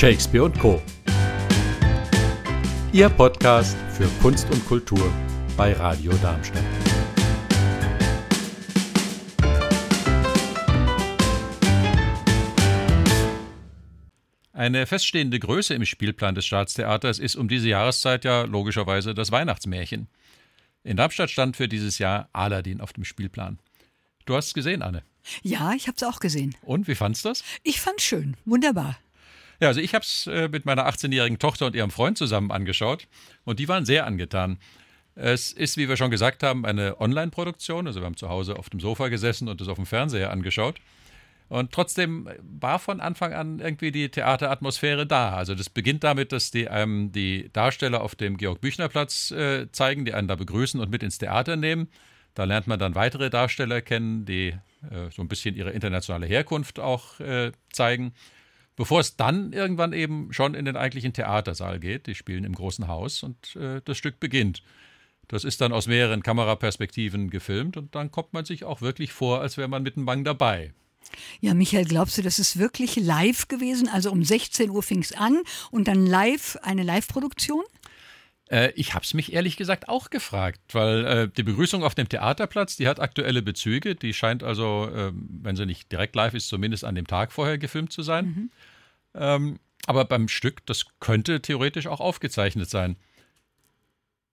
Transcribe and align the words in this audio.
Shakespeare 0.00 0.44
und 0.44 0.58
Co. 0.58 0.80
Ihr 2.90 3.10
Podcast 3.10 3.76
für 3.92 4.08
Kunst 4.22 4.50
und 4.50 4.64
Kultur 4.64 5.12
bei 5.58 5.74
Radio 5.74 6.14
Darmstadt. 6.22 6.64
Eine 14.54 14.86
feststehende 14.86 15.38
Größe 15.38 15.74
im 15.74 15.84
Spielplan 15.84 16.34
des 16.34 16.46
Staatstheaters 16.46 17.18
ist 17.18 17.36
um 17.36 17.48
diese 17.48 17.68
Jahreszeit 17.68 18.24
ja 18.24 18.44
logischerweise 18.44 19.12
das 19.12 19.30
Weihnachtsmärchen. 19.30 20.08
In 20.82 20.96
Darmstadt 20.96 21.28
stand 21.28 21.58
für 21.58 21.68
dieses 21.68 21.98
Jahr 21.98 22.30
Aladdin 22.32 22.80
auf 22.80 22.94
dem 22.94 23.04
Spielplan. 23.04 23.58
Du 24.24 24.34
hast 24.34 24.46
es 24.46 24.54
gesehen, 24.54 24.80
Anne. 24.80 25.02
Ja, 25.42 25.74
ich 25.74 25.88
habe 25.88 25.96
es 25.96 26.02
auch 26.04 26.20
gesehen. 26.20 26.56
Und 26.62 26.88
wie 26.88 26.94
fandest 26.94 27.26
du 27.26 27.28
das? 27.28 27.44
Ich 27.64 27.82
fand's 27.82 28.04
schön, 28.04 28.38
wunderbar. 28.46 28.98
Ja, 29.60 29.68
also 29.68 29.80
ich 29.80 29.94
habe 29.94 30.02
es 30.02 30.26
äh, 30.26 30.48
mit 30.48 30.64
meiner 30.64 30.88
18-jährigen 30.88 31.38
Tochter 31.38 31.66
und 31.66 31.76
ihrem 31.76 31.90
Freund 31.90 32.16
zusammen 32.16 32.50
angeschaut 32.50 33.06
und 33.44 33.58
die 33.58 33.68
waren 33.68 33.84
sehr 33.84 34.06
angetan. 34.06 34.58
Es 35.14 35.52
ist, 35.52 35.76
wie 35.76 35.88
wir 35.88 35.96
schon 35.96 36.10
gesagt 36.10 36.42
haben, 36.42 36.64
eine 36.64 37.00
Online-Produktion. 37.00 37.86
Also 37.86 38.00
wir 38.00 38.06
haben 38.06 38.16
zu 38.16 38.30
Hause 38.30 38.56
auf 38.56 38.70
dem 38.70 38.80
Sofa 38.80 39.08
gesessen 39.08 39.48
und 39.48 39.60
es 39.60 39.68
auf 39.68 39.76
dem 39.76 39.86
Fernseher 39.86 40.30
angeschaut. 40.30 40.80
Und 41.50 41.72
trotzdem 41.72 42.28
war 42.40 42.78
von 42.78 43.00
Anfang 43.00 43.34
an 43.34 43.58
irgendwie 43.58 43.90
die 43.90 44.08
Theateratmosphäre 44.08 45.04
da. 45.04 45.34
Also 45.34 45.56
das 45.56 45.68
beginnt 45.68 46.04
damit, 46.04 46.30
dass 46.30 46.52
die 46.52 46.68
einem 46.68 47.06
ähm, 47.06 47.12
die 47.12 47.50
Darsteller 47.52 48.02
auf 48.02 48.14
dem 48.14 48.36
Georg-Büchner-Platz 48.36 49.32
äh, 49.32 49.70
zeigen, 49.72 50.04
die 50.04 50.14
einen 50.14 50.28
da 50.28 50.36
begrüßen 50.36 50.80
und 50.80 50.90
mit 50.90 51.02
ins 51.02 51.18
Theater 51.18 51.56
nehmen. 51.56 51.88
Da 52.34 52.44
lernt 52.44 52.68
man 52.68 52.78
dann 52.78 52.94
weitere 52.94 53.30
Darsteller 53.30 53.82
kennen, 53.82 54.24
die 54.24 54.54
äh, 54.90 55.10
so 55.10 55.22
ein 55.22 55.28
bisschen 55.28 55.56
ihre 55.56 55.70
internationale 55.70 56.26
Herkunft 56.26 56.78
auch 56.78 57.18
äh, 57.18 57.50
zeigen. 57.72 58.14
Bevor 58.76 59.00
es 59.00 59.16
dann 59.16 59.52
irgendwann 59.52 59.92
eben 59.92 60.32
schon 60.32 60.54
in 60.54 60.64
den 60.64 60.76
eigentlichen 60.76 61.12
Theatersaal 61.12 61.80
geht. 61.80 62.06
Die 62.06 62.14
spielen 62.14 62.44
im 62.44 62.54
großen 62.54 62.88
Haus 62.88 63.22
und 63.22 63.56
äh, 63.56 63.82
das 63.84 63.98
Stück 63.98 64.20
beginnt. 64.20 64.62
Das 65.28 65.44
ist 65.44 65.60
dann 65.60 65.72
aus 65.72 65.86
mehreren 65.86 66.22
Kameraperspektiven 66.22 67.30
gefilmt 67.30 67.76
und 67.76 67.94
dann 67.94 68.10
kommt 68.10 68.32
man 68.32 68.44
sich 68.44 68.64
auch 68.64 68.80
wirklich 68.80 69.12
vor, 69.12 69.40
als 69.40 69.56
wäre 69.56 69.68
man 69.68 69.82
mit 69.82 69.96
dem 69.96 70.04
Bang 70.04 70.24
dabei. 70.24 70.72
Ja, 71.40 71.54
Michael, 71.54 71.84
glaubst 71.84 72.18
du, 72.18 72.22
das 72.22 72.38
ist 72.38 72.58
wirklich 72.58 72.96
live 72.96 73.48
gewesen? 73.48 73.88
Also 73.88 74.10
um 74.10 74.24
16 74.24 74.70
Uhr 74.70 74.82
fing 74.82 75.00
es 75.00 75.12
an 75.12 75.40
und 75.70 75.88
dann 75.88 76.06
live, 76.06 76.58
eine 76.62 76.82
Live-Produktion? 76.82 77.62
Äh, 78.50 78.72
ich 78.74 78.94
habe 78.94 79.04
es 79.04 79.14
mich 79.14 79.32
ehrlich 79.32 79.56
gesagt 79.56 79.88
auch 79.88 80.10
gefragt, 80.10 80.60
weil 80.72 81.06
äh, 81.06 81.28
die 81.28 81.42
Begrüßung 81.42 81.84
auf 81.84 81.94
dem 81.94 82.08
Theaterplatz, 82.08 82.76
die 82.76 82.88
hat 82.88 83.00
aktuelle 83.00 83.42
Bezüge. 83.42 83.94
Die 83.94 84.12
scheint 84.12 84.42
also, 84.42 84.90
äh, 84.92 85.12
wenn 85.14 85.56
sie 85.56 85.66
nicht 85.66 85.90
direkt 85.90 86.16
live 86.16 86.34
ist, 86.34 86.48
zumindest 86.48 86.84
an 86.84 86.94
dem 86.94 87.06
Tag 87.06 87.32
vorher 87.32 87.58
gefilmt 87.58 87.92
zu 87.92 88.02
sein. 88.02 88.26
Mhm. 88.26 88.50
Ähm, 89.14 89.58
aber 89.86 90.04
beim 90.04 90.28
Stück, 90.28 90.66
das 90.66 90.86
könnte 90.98 91.40
theoretisch 91.40 91.86
auch 91.86 92.00
aufgezeichnet 92.00 92.68
sein. 92.68 92.96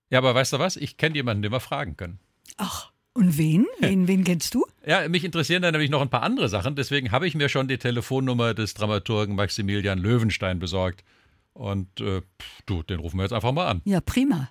Ja, 0.10 0.20
aber 0.20 0.34
weißt 0.36 0.54
du 0.54 0.60
was? 0.60 0.78
Ich 0.78 0.98
kenne 0.98 1.16
jemanden, 1.16 1.44
den 1.44 1.52
wir 1.52 1.60
fragen 1.60 1.96
können. 1.96 2.20
Ach. 2.58 2.92
Und 3.14 3.38
wen? 3.40 3.66
Wen, 3.80 4.08
wen 4.08 4.24
kennst 4.24 4.54
du? 4.54 4.68
Ja, 4.86 5.10
mich 5.10 5.24
interessieren 5.24 5.64
da 5.64 5.72
nämlich 5.72 5.90
noch 5.90 6.02
ein 6.02 6.10
paar 6.10 6.22
andere 6.22 6.50
Sachen. 6.50 6.76
Deswegen 6.76 7.12
habe 7.12 7.28
ich 7.28 7.34
mir 7.34 7.50
schon 7.50 7.68
die 7.68 7.80
Telefonnummer 7.80 8.54
des 8.54 8.76
Dramaturgen 8.76 9.36
Maximilian 9.36 9.98
Löwenstein 9.98 10.60
besorgt. 10.60 11.04
Und 11.58 12.00
äh, 12.02 12.22
du, 12.68 12.84
den 12.84 13.00
rufen 13.00 13.18
wir 13.18 13.24
jetzt 13.24 13.34
einfach 13.34 13.52
mal 13.52 13.68
an. 13.68 13.82
Ja, 13.84 14.00
prima. 14.00 14.50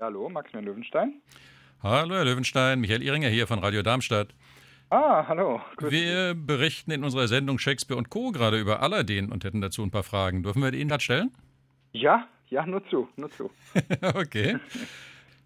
Hallo, 0.00 0.30
Maximilian 0.30 0.64
Löwenstein. 0.64 1.20
Hallo, 1.82 2.14
Herr 2.14 2.24
Löwenstein. 2.24 2.80
Michael 2.80 3.02
Ihringer 3.02 3.28
hier 3.28 3.46
von 3.46 3.58
Radio 3.58 3.82
Darmstadt. 3.82 4.28
Ah, 4.88 5.28
hallo. 5.28 5.60
Grüß 5.76 5.90
wir 5.90 6.34
berichten 6.34 6.90
in 6.90 7.04
unserer 7.04 7.28
Sendung 7.28 7.58
Shakespeare 7.58 7.98
und 7.98 8.08
Co. 8.08 8.32
gerade 8.32 8.58
über 8.58 8.80
Aladdin 8.82 9.30
und 9.30 9.44
hätten 9.44 9.60
dazu 9.60 9.82
ein 9.82 9.90
paar 9.90 10.02
Fragen. 10.04 10.42
Dürfen 10.42 10.62
wir 10.62 10.70
die 10.70 10.80
Ihnen 10.80 10.88
gerade 10.88 11.04
stellen? 11.04 11.30
Ja, 11.92 12.26
ja, 12.50 12.66
nur 12.66 12.84
zu, 12.88 13.08
nur 13.16 13.30
zu. 13.30 13.50
okay. 14.14 14.58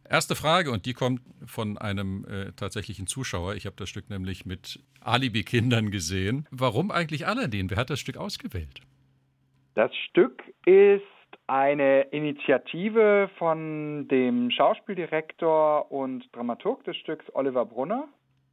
Erste 0.08 0.34
Frage, 0.34 0.70
und 0.70 0.84
die 0.84 0.92
kommt 0.92 1.22
von 1.46 1.78
einem 1.78 2.26
äh, 2.26 2.52
tatsächlichen 2.52 3.06
Zuschauer. 3.06 3.54
Ich 3.54 3.64
habe 3.64 3.76
das 3.76 3.88
Stück 3.88 4.10
nämlich 4.10 4.44
mit 4.44 4.80
Alibi-Kindern 5.00 5.90
gesehen. 5.90 6.46
Warum 6.50 6.90
eigentlich 6.90 7.26
Aladdin? 7.26 7.70
Wer 7.70 7.78
hat 7.78 7.90
das 7.90 8.00
Stück 8.00 8.18
ausgewählt? 8.18 8.80
Das 9.74 9.90
Stück 10.10 10.42
ist 10.66 11.02
eine 11.46 12.02
Initiative 12.10 13.30
von 13.38 14.08
dem 14.08 14.50
Schauspieldirektor 14.50 15.90
und 15.90 16.24
Dramaturg 16.32 16.84
des 16.84 16.96
Stücks 16.98 17.24
Oliver 17.34 17.64
Brunner. 17.64 18.08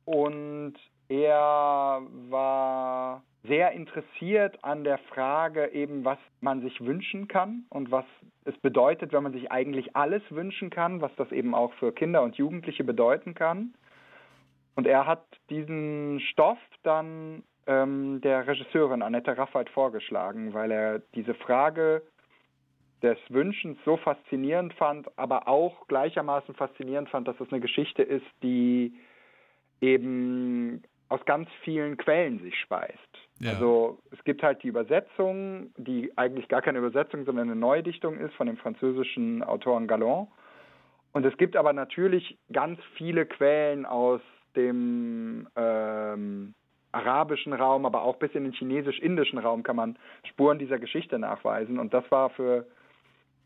Und 0.06 0.76
er 1.12 2.02
war 2.30 3.22
sehr 3.44 3.72
interessiert 3.72 4.64
an 4.64 4.86
der 4.86 4.98
Frage 4.98 5.72
eben, 5.74 6.06
was 6.06 6.18
man 6.40 6.62
sich 6.62 6.80
wünschen 6.80 7.28
kann 7.28 7.66
und 7.70 7.92
was 7.92 8.06
es 8.46 8.58
bedeutet, 8.60 9.12
wenn 9.12 9.24
man 9.24 9.34
sich 9.34 9.52
eigentlich 9.52 9.96
alles 9.96 10.24
wünschen 10.30 10.70
kann, 10.70 11.02
was 11.02 11.14
das 11.18 11.32
eben 11.34 11.54
auch 11.54 11.74
für 11.74 11.92
Kinder 11.92 12.22
und 12.22 12.38
Jugendliche 12.38 12.86
bedeuten 12.86 13.34
kann. 13.34 13.74
Und 14.76 14.88
er 14.88 15.06
hat 15.06 15.26
diesen 15.50 16.22
Stoff 16.32 16.60
dann 16.84 17.44
ähm, 17.68 18.22
der 18.22 18.48
Regisseurin 18.48 19.02
Annette 19.02 19.38
Raffald 19.38 19.70
vorgeschlagen, 19.70 20.54
weil 20.54 20.72
er 20.72 21.00
diese 21.14 21.34
Frage 21.34 22.04
des 23.04 23.18
Wünschens 23.28 23.78
so 23.84 23.98
faszinierend 23.98 24.74
fand, 24.76 25.10
aber 25.18 25.50
auch 25.50 25.88
gleichermaßen 25.88 26.56
faszinierend 26.56 27.10
fand, 27.10 27.28
dass 27.28 27.40
es 27.42 27.52
eine 27.52 27.60
Geschichte 27.60 28.02
ist, 28.02 28.26
die 28.44 28.94
eben 29.82 30.84
aus 31.12 31.24
ganz 31.26 31.50
vielen 31.64 31.98
Quellen 31.98 32.40
sich 32.40 32.58
speist. 32.58 32.98
Ja. 33.40 33.52
Also 33.52 34.00
es 34.12 34.24
gibt 34.24 34.44
halt 34.44 34.64
die 34.64 34.70
Übersetzung, 34.70 35.74
die 35.76 36.10
eigentlich 36.18 36.48
gar 36.48 36.62
keine 36.62 36.80
Übersetzung, 36.80 37.26
sondern 37.26 37.50
eine 37.50 37.60
Neudichtung 37.60 38.18
ist 38.18 38.34
von 38.36 38.48
dem 38.48 38.56
französischen 38.56 39.44
Autoren 39.44 39.88
Galland. 39.88 40.30
Und 41.12 41.26
es 41.26 41.36
gibt 41.36 41.58
aber 41.58 41.74
natürlich 41.74 42.38
ganz 42.54 42.80
viele 42.96 43.26
Quellen 43.26 43.86
aus 43.86 44.22
dem 44.56 45.50
ähm, 45.58 46.54
arabischen 46.94 47.52
Raum, 47.52 47.86
aber 47.86 48.04
auch 48.04 48.16
bis 48.16 48.32
in 48.32 48.46
den 48.46 48.54
chinesisch-indischen 48.54 49.38
Raum 49.38 49.64
kann 49.64 49.76
man 49.76 49.98
Spuren 50.30 50.60
dieser 50.60 50.80
Geschichte 50.80 51.20
nachweisen. 51.20 51.78
Und 51.78 51.94
das 51.94 52.10
war 52.10 52.30
für 52.30 52.66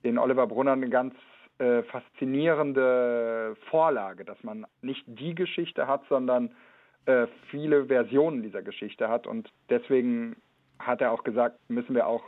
den 0.03 0.19
Oliver 0.19 0.45
Brunner 0.45 0.73
eine 0.73 0.89
ganz 0.89 1.15
äh, 1.57 1.81
faszinierende 1.81 3.55
Vorlage, 3.71 4.23
dass 4.23 4.43
man 4.43 4.67
nicht 4.81 5.03
die 5.07 5.33
Geschichte 5.33 5.87
hat, 5.87 6.03
sondern 6.09 6.51
äh, 7.05 7.27
viele 7.49 7.85
Versionen 7.85 8.43
dieser 8.43 8.61
Geschichte 8.61 9.09
hat. 9.09 9.27
Und 9.27 9.49
deswegen 9.69 10.35
hat 10.79 11.01
er 11.01 11.11
auch 11.11 11.23
gesagt, 11.23 11.57
müssen 11.69 11.95
wir 11.95 12.07
auch 12.07 12.23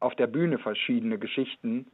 auf 0.00 0.14
der 0.14 0.26
Bühne 0.26 0.58
verschiedene 0.58 1.18
Geschichten 1.18 1.86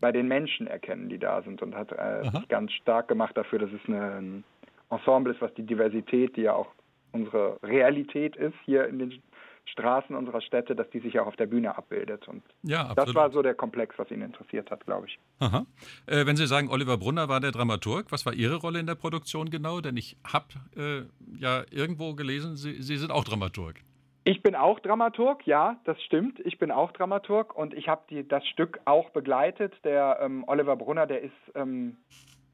bei 0.00 0.12
den 0.12 0.28
Menschen 0.28 0.66
erkennen, 0.66 1.08
die 1.08 1.18
da 1.18 1.42
sind. 1.42 1.62
Und 1.62 1.74
hat 1.74 1.92
äh, 1.92 2.30
sich 2.30 2.48
ganz 2.48 2.72
stark 2.72 3.08
gemacht 3.08 3.36
dafür, 3.36 3.58
dass 3.58 3.70
es 3.72 3.80
eine, 3.86 4.12
ein 4.12 4.44
Ensemble 4.90 5.32
ist, 5.32 5.40
was 5.40 5.52
die 5.54 5.66
Diversität, 5.66 6.36
die 6.36 6.42
ja 6.42 6.54
auch 6.54 6.68
unsere 7.12 7.58
Realität 7.62 8.36
ist, 8.36 8.54
hier 8.64 8.86
in 8.86 8.98
den 8.98 9.22
Straßen 9.66 10.16
unserer 10.16 10.40
Städte, 10.40 10.74
dass 10.74 10.88
die 10.90 11.00
sich 11.00 11.18
auch 11.20 11.26
auf 11.26 11.36
der 11.36 11.46
Bühne 11.46 11.76
abbildet. 11.76 12.26
Und 12.28 12.42
ja, 12.62 12.82
absolut. 12.82 13.08
das 13.08 13.14
war 13.14 13.30
so 13.30 13.42
der 13.42 13.54
Komplex, 13.54 13.98
was 13.98 14.10
ihn 14.10 14.22
interessiert 14.22 14.70
hat, 14.70 14.84
glaube 14.84 15.06
ich. 15.06 15.18
Aha. 15.38 15.66
Äh, 16.06 16.26
wenn 16.26 16.36
Sie 16.36 16.46
sagen, 16.46 16.70
Oliver 16.70 16.96
Brunner 16.96 17.28
war 17.28 17.40
der 17.40 17.52
Dramaturg, 17.52 18.10
was 18.10 18.26
war 18.26 18.32
Ihre 18.32 18.56
Rolle 18.56 18.80
in 18.80 18.86
der 18.86 18.94
Produktion 18.94 19.50
genau? 19.50 19.80
Denn 19.80 19.96
ich 19.96 20.16
habe 20.24 20.46
äh, 20.76 21.02
ja 21.38 21.62
irgendwo 21.70 22.14
gelesen, 22.14 22.56
Sie, 22.56 22.82
Sie 22.82 22.96
sind 22.96 23.12
auch 23.12 23.24
Dramaturg. 23.24 23.76
Ich 24.24 24.42
bin 24.42 24.54
auch 24.54 24.80
Dramaturg, 24.80 25.46
ja, 25.46 25.80
das 25.84 26.00
stimmt. 26.02 26.40
Ich 26.40 26.58
bin 26.58 26.70
auch 26.70 26.92
Dramaturg 26.92 27.56
und 27.56 27.72
ich 27.72 27.88
habe 27.88 28.22
das 28.24 28.46
Stück 28.48 28.78
auch 28.84 29.10
begleitet. 29.10 29.72
Der 29.82 30.18
ähm, 30.20 30.44
Oliver 30.46 30.76
Brunner, 30.76 31.06
der 31.06 31.22
ist 31.22 31.32
ähm, 31.54 31.96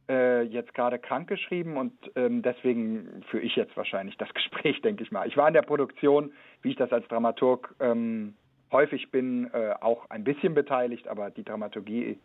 äh, 0.09 0.43
jetzt 0.43 0.75
gerade 0.75 0.99
krankgeschrieben 0.99 1.77
und 1.77 1.93
ähm, 2.15 2.43
deswegen 2.43 3.25
führe 3.31 3.43
ich 3.43 3.57
jetzt 3.57 3.77
wahrscheinlich 3.77 4.17
das 4.17 4.29
Gespräch, 4.35 4.81
denke 4.83 5.03
ich 5.03 5.11
mal. 5.11 5.27
Ich 5.27 5.37
war 5.37 5.49
in 5.49 5.55
der 5.55 5.63
Produktion, 5.63 6.33
wie 6.63 6.71
ich 6.71 6.77
das 6.77 6.93
als 6.93 7.07
Dramaturg 7.09 7.75
ähm, 7.81 8.35
häufig 8.71 9.11
bin, 9.11 9.51
äh, 9.53 9.75
auch 9.81 10.09
ein 10.11 10.25
bisschen 10.25 10.55
beteiligt, 10.55 11.09
aber 11.09 11.31
die 11.31 11.45
Dramaturgie 11.45 12.19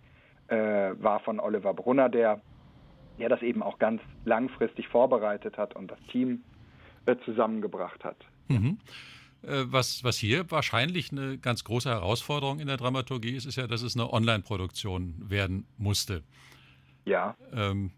äh, 0.47 0.55
war 0.55 1.19
von 1.21 1.39
Oliver 1.39 1.73
Brunner, 1.73 2.09
der, 2.09 2.41
der 3.19 3.29
das 3.29 3.41
eben 3.41 3.63
auch 3.63 3.79
ganz 3.79 4.01
langfristig 4.25 4.87
vorbereitet 4.87 5.57
hat 5.57 5.75
und 5.75 5.89
das 5.89 5.99
Team 6.11 6.43
äh, 7.05 7.15
zusammengebracht 7.25 8.03
hat. 8.03 8.17
Mhm. 8.47 8.77
Äh, 9.43 9.63
was, 9.65 10.03
was 10.03 10.17
hier 10.17 10.49
wahrscheinlich 10.51 11.11
eine 11.11 11.37
ganz 11.37 11.63
große 11.63 11.89
Herausforderung 11.89 12.59
in 12.59 12.67
der 12.67 12.77
Dramaturgie 12.77 13.35
ist, 13.35 13.45
ist 13.45 13.55
ja, 13.55 13.67
dass 13.67 13.81
es 13.81 13.95
eine 13.95 14.11
Online-Produktion 14.11 15.15
werden 15.29 15.65
musste. 15.77 16.23
Ja. 17.05 17.35
Ähm, 17.53 17.91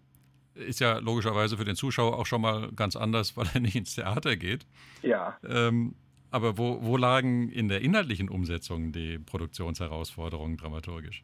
ist 0.55 0.79
ja 0.79 0.99
logischerweise 0.99 1.57
für 1.57 1.65
den 1.65 1.75
Zuschauer 1.75 2.17
auch 2.17 2.25
schon 2.25 2.41
mal 2.41 2.71
ganz 2.75 2.95
anders, 2.95 3.35
weil 3.37 3.47
er 3.53 3.59
nicht 3.61 3.75
ins 3.75 3.95
Theater 3.95 4.35
geht. 4.35 4.65
Ja. 5.01 5.37
Ähm, 5.47 5.95
aber 6.31 6.57
wo, 6.57 6.79
wo 6.81 6.97
lagen 6.97 7.49
in 7.49 7.67
der 7.67 7.81
inhaltlichen 7.81 8.29
Umsetzung 8.29 8.91
die 8.91 9.19
Produktionsherausforderungen 9.19 10.57
dramaturgisch? 10.57 11.23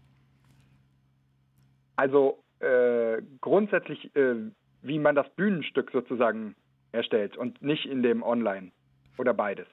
Also 1.96 2.44
äh, 2.60 3.22
grundsätzlich, 3.42 4.16
äh, 4.16 4.36
wie 4.82 5.00
man 5.00 5.16
das 5.16 5.28
Bühnenstück 5.36 5.92
sozusagen 5.92 6.56
erstellt 6.92 7.38
und 7.38 7.62
nicht 7.62 7.86
in 7.86 8.04
dem 8.04 8.24
Online 8.24 8.72
oder 9.18 9.34
beides. 9.34 9.68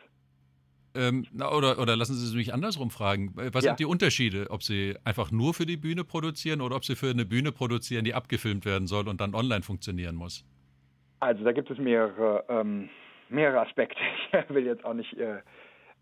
Ähm, 0.96 1.26
oder, 1.36 1.78
oder 1.78 1.96
lassen 1.96 2.14
Sie 2.14 2.24
es 2.24 2.34
mich 2.34 2.54
andersrum 2.54 2.90
fragen. 2.90 3.32
Was 3.34 3.64
ja. 3.64 3.70
sind 3.70 3.80
die 3.80 3.84
Unterschiede, 3.84 4.46
ob 4.50 4.62
Sie 4.62 4.94
einfach 5.04 5.30
nur 5.30 5.54
für 5.54 5.66
die 5.66 5.76
Bühne 5.76 6.04
produzieren 6.04 6.60
oder 6.60 6.76
ob 6.76 6.84
Sie 6.84 6.96
für 6.96 7.10
eine 7.10 7.24
Bühne 7.24 7.52
produzieren, 7.52 8.04
die 8.04 8.14
abgefilmt 8.14 8.64
werden 8.64 8.86
soll 8.86 9.08
und 9.08 9.20
dann 9.20 9.34
online 9.34 9.62
funktionieren 9.62 10.16
muss? 10.16 10.44
Also 11.20 11.44
da 11.44 11.52
gibt 11.52 11.70
es 11.70 11.78
mehrere, 11.78 12.44
ähm, 12.48 12.88
mehrere 13.28 13.60
Aspekte. 13.60 14.00
Ich 14.48 14.54
will 14.54 14.66
jetzt 14.66 14.84
auch 14.84 14.94
nicht 14.94 15.14
äh, 15.14 15.38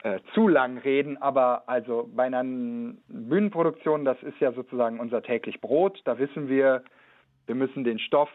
äh, 0.02 0.20
zu 0.34 0.48
lang 0.48 0.78
reden, 0.78 1.16
aber 1.16 1.68
also 1.68 2.10
bei 2.14 2.24
einer 2.24 2.44
Bühnenproduktion, 2.44 4.04
das 4.04 4.22
ist 4.22 4.38
ja 4.40 4.52
sozusagen 4.52 5.00
unser 5.00 5.22
täglich 5.22 5.60
Brot. 5.60 6.00
Da 6.04 6.18
wissen 6.18 6.48
wir, 6.48 6.84
wir 7.46 7.54
müssen 7.54 7.84
den 7.84 7.98
Stoff 7.98 8.30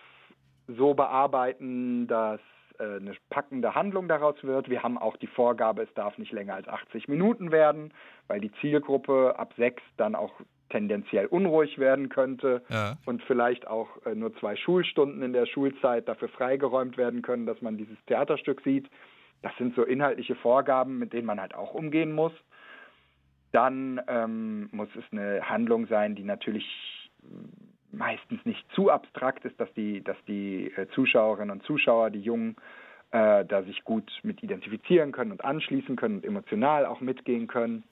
so 0.67 0.93
bearbeiten, 0.93 2.07
dass 2.07 2.39
äh, 2.39 2.43
eine 2.83 3.13
packende 3.29 3.75
Handlung 3.75 4.07
daraus 4.07 4.35
wird. 4.43 4.69
Wir 4.69 4.83
haben 4.83 4.97
auch 4.97 5.17
die 5.17 5.27
Vorgabe, 5.27 5.83
es 5.83 5.93
darf 5.93 6.17
nicht 6.17 6.31
länger 6.31 6.55
als 6.55 6.67
80 6.67 7.07
Minuten 7.07 7.51
werden, 7.51 7.93
weil 8.27 8.39
die 8.39 8.51
Zielgruppe 8.61 9.35
ab 9.37 9.53
sechs 9.57 9.83
dann 9.97 10.15
auch 10.15 10.33
tendenziell 10.69 11.25
unruhig 11.25 11.77
werden 11.79 12.09
könnte 12.09 12.61
ja. 12.69 12.97
und 13.05 13.23
vielleicht 13.23 13.67
auch 13.67 13.87
äh, 14.05 14.15
nur 14.15 14.35
zwei 14.35 14.55
Schulstunden 14.55 15.21
in 15.21 15.33
der 15.33 15.45
Schulzeit 15.45 16.07
dafür 16.07 16.29
freigeräumt 16.29 16.97
werden 16.97 17.21
können, 17.21 17.45
dass 17.45 17.61
man 17.61 17.77
dieses 17.77 17.97
Theaterstück 18.05 18.61
sieht. 18.61 18.89
Das 19.41 19.55
sind 19.57 19.75
so 19.75 19.83
inhaltliche 19.83 20.35
Vorgaben, 20.35 20.99
mit 20.99 21.13
denen 21.13 21.25
man 21.25 21.39
halt 21.39 21.55
auch 21.55 21.73
umgehen 21.73 22.11
muss. 22.11 22.33
Dann 23.51 23.99
ähm, 24.07 24.69
muss 24.71 24.89
es 24.95 25.03
eine 25.11 25.41
Handlung 25.49 25.87
sein, 25.87 26.15
die 26.15 26.23
natürlich 26.23 26.65
meistens 27.99 28.43
nicht 28.45 28.65
zu 28.73 28.89
abstrakt 28.89 29.45
ist, 29.45 29.59
dass 29.59 29.71
die, 29.73 30.01
dass 30.03 30.17
die 30.27 30.71
äh, 30.75 30.87
Zuschauerinnen 30.95 31.51
und 31.51 31.63
Zuschauer, 31.63 32.09
die 32.09 32.21
Jungen, 32.21 32.55
äh, 33.11 33.45
da 33.45 33.61
sich 33.63 33.83
gut 33.83 34.09
mit 34.23 34.41
identifizieren 34.41 35.11
können 35.11 35.31
und 35.31 35.43
anschließen 35.43 35.95
können 35.95 36.15
und 36.15 36.25
emotional 36.25 36.85
auch 36.85 37.01
mitgehen 37.01 37.47
können. 37.47 37.83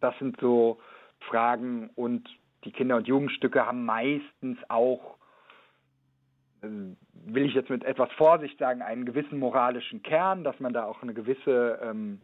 Das 0.00 0.18
sind 0.18 0.38
so 0.40 0.80
Fragen 1.20 1.90
und 1.94 2.28
die 2.64 2.72
Kinder- 2.72 2.96
und 2.96 3.06
Jugendstücke 3.06 3.64
haben 3.64 3.84
meistens 3.84 4.58
auch, 4.68 5.16
äh, 6.62 6.66
will 7.24 7.46
ich 7.46 7.54
jetzt 7.54 7.70
mit 7.70 7.84
etwas 7.84 8.10
Vorsicht 8.12 8.58
sagen, 8.58 8.82
einen 8.82 9.04
gewissen 9.04 9.38
moralischen 9.38 10.02
Kern, 10.02 10.42
dass 10.42 10.58
man 10.58 10.72
da 10.72 10.84
auch 10.84 11.02
eine 11.02 11.14
gewisse 11.14 11.78
ähm, 11.82 12.20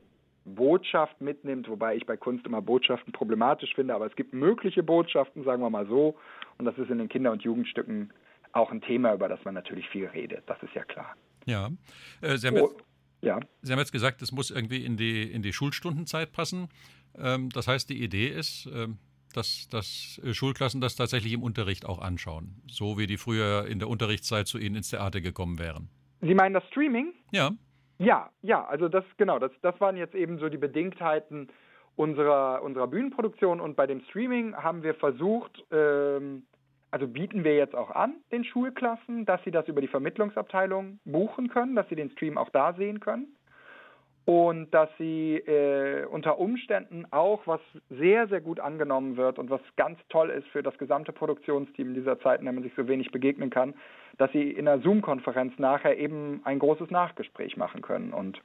Botschaft 0.48 1.20
mitnimmt, 1.20 1.68
wobei 1.68 1.96
ich 1.96 2.06
bei 2.06 2.16
Kunst 2.16 2.46
immer 2.46 2.62
Botschaften 2.62 3.12
problematisch 3.12 3.74
finde, 3.74 3.94
aber 3.94 4.06
es 4.06 4.16
gibt 4.16 4.32
mögliche 4.32 4.82
Botschaften, 4.82 5.44
sagen 5.44 5.62
wir 5.62 5.70
mal 5.70 5.86
so, 5.86 6.16
und 6.58 6.64
das 6.64 6.76
ist 6.78 6.90
in 6.90 6.98
den 6.98 7.08
Kinder- 7.08 7.32
und 7.32 7.42
Jugendstücken 7.42 8.12
auch 8.52 8.70
ein 8.72 8.80
Thema, 8.80 9.14
über 9.14 9.28
das 9.28 9.44
man 9.44 9.54
natürlich 9.54 9.88
viel 9.88 10.06
redet, 10.06 10.42
das 10.46 10.62
ist 10.62 10.74
ja 10.74 10.84
klar. 10.84 11.14
Ja, 11.46 11.70
äh, 12.20 12.36
Sie, 12.36 12.46
haben 12.46 12.56
oh, 12.56 12.70
jetzt, 12.70 12.84
ja. 13.22 13.40
Sie 13.62 13.72
haben 13.72 13.78
jetzt 13.78 13.92
gesagt, 13.92 14.22
es 14.22 14.32
muss 14.32 14.50
irgendwie 14.50 14.84
in 14.84 14.96
die, 14.96 15.22
in 15.22 15.42
die 15.42 15.52
Schulstundenzeit 15.52 16.32
passen. 16.32 16.68
Ähm, 17.16 17.50
das 17.50 17.68
heißt, 17.68 17.88
die 17.88 18.02
Idee 18.02 18.28
ist, 18.28 18.68
ähm, 18.72 18.98
dass, 19.34 19.68
dass 19.68 20.20
Schulklassen 20.32 20.80
das 20.80 20.96
tatsächlich 20.96 21.32
im 21.32 21.42
Unterricht 21.42 21.86
auch 21.86 22.00
anschauen, 22.00 22.62
so 22.66 22.98
wie 22.98 23.06
die 23.06 23.16
früher 23.16 23.66
in 23.66 23.78
der 23.78 23.88
Unterrichtszeit 23.88 24.46
zu 24.46 24.58
Ihnen 24.58 24.76
ins 24.76 24.90
Theater 24.90 25.20
gekommen 25.20 25.58
wären. 25.58 25.88
Sie 26.20 26.34
meinen 26.34 26.54
das 26.54 26.66
Streaming? 26.68 27.12
Ja. 27.30 27.52
Ja, 27.98 28.30
ja, 28.42 28.64
also 28.64 28.88
das 28.88 29.04
genau, 29.16 29.38
das, 29.38 29.50
das 29.62 29.80
waren 29.80 29.96
jetzt 29.96 30.14
eben 30.14 30.38
so 30.38 30.48
die 30.48 30.56
Bedingtheiten 30.56 31.48
unserer, 31.96 32.62
unserer 32.62 32.86
Bühnenproduktion. 32.86 33.60
Und 33.60 33.76
bei 33.76 33.86
dem 33.86 34.00
Streaming 34.02 34.54
haben 34.54 34.82
wir 34.82 34.94
versucht, 34.94 35.64
ähm, 35.72 36.46
also 36.90 37.08
bieten 37.08 37.44
wir 37.44 37.56
jetzt 37.56 37.74
auch 37.74 37.90
an 37.90 38.14
den 38.30 38.44
Schulklassen, 38.44 39.26
dass 39.26 39.42
sie 39.44 39.50
das 39.50 39.66
über 39.68 39.80
die 39.80 39.88
Vermittlungsabteilung 39.88 41.00
buchen 41.04 41.48
können, 41.48 41.74
dass 41.74 41.88
sie 41.88 41.96
den 41.96 42.10
Stream 42.10 42.38
auch 42.38 42.50
da 42.50 42.72
sehen 42.74 43.00
können 43.00 43.34
und 44.28 44.70
dass 44.74 44.90
sie 44.98 45.36
äh, 45.36 46.04
unter 46.04 46.38
Umständen 46.38 47.06
auch, 47.12 47.46
was 47.46 47.62
sehr, 47.88 48.28
sehr 48.28 48.42
gut 48.42 48.60
angenommen 48.60 49.16
wird 49.16 49.38
und 49.38 49.48
was 49.48 49.62
ganz 49.76 49.98
toll 50.10 50.28
ist 50.28 50.46
für 50.48 50.62
das 50.62 50.76
gesamte 50.76 51.12
Produktionsteam 51.12 51.94
dieser 51.94 52.20
Zeit, 52.20 52.40
in 52.40 52.44
man 52.44 52.62
sich 52.62 52.74
so 52.76 52.86
wenig 52.86 53.10
begegnen 53.10 53.48
kann, 53.48 53.72
dass 54.18 54.30
sie 54.32 54.50
in 54.50 54.68
einer 54.68 54.82
Zoom-Konferenz 54.82 55.58
nachher 55.58 55.96
eben 55.96 56.42
ein 56.44 56.58
großes 56.58 56.90
Nachgespräch 56.90 57.56
machen 57.56 57.80
können 57.80 58.12
und 58.12 58.42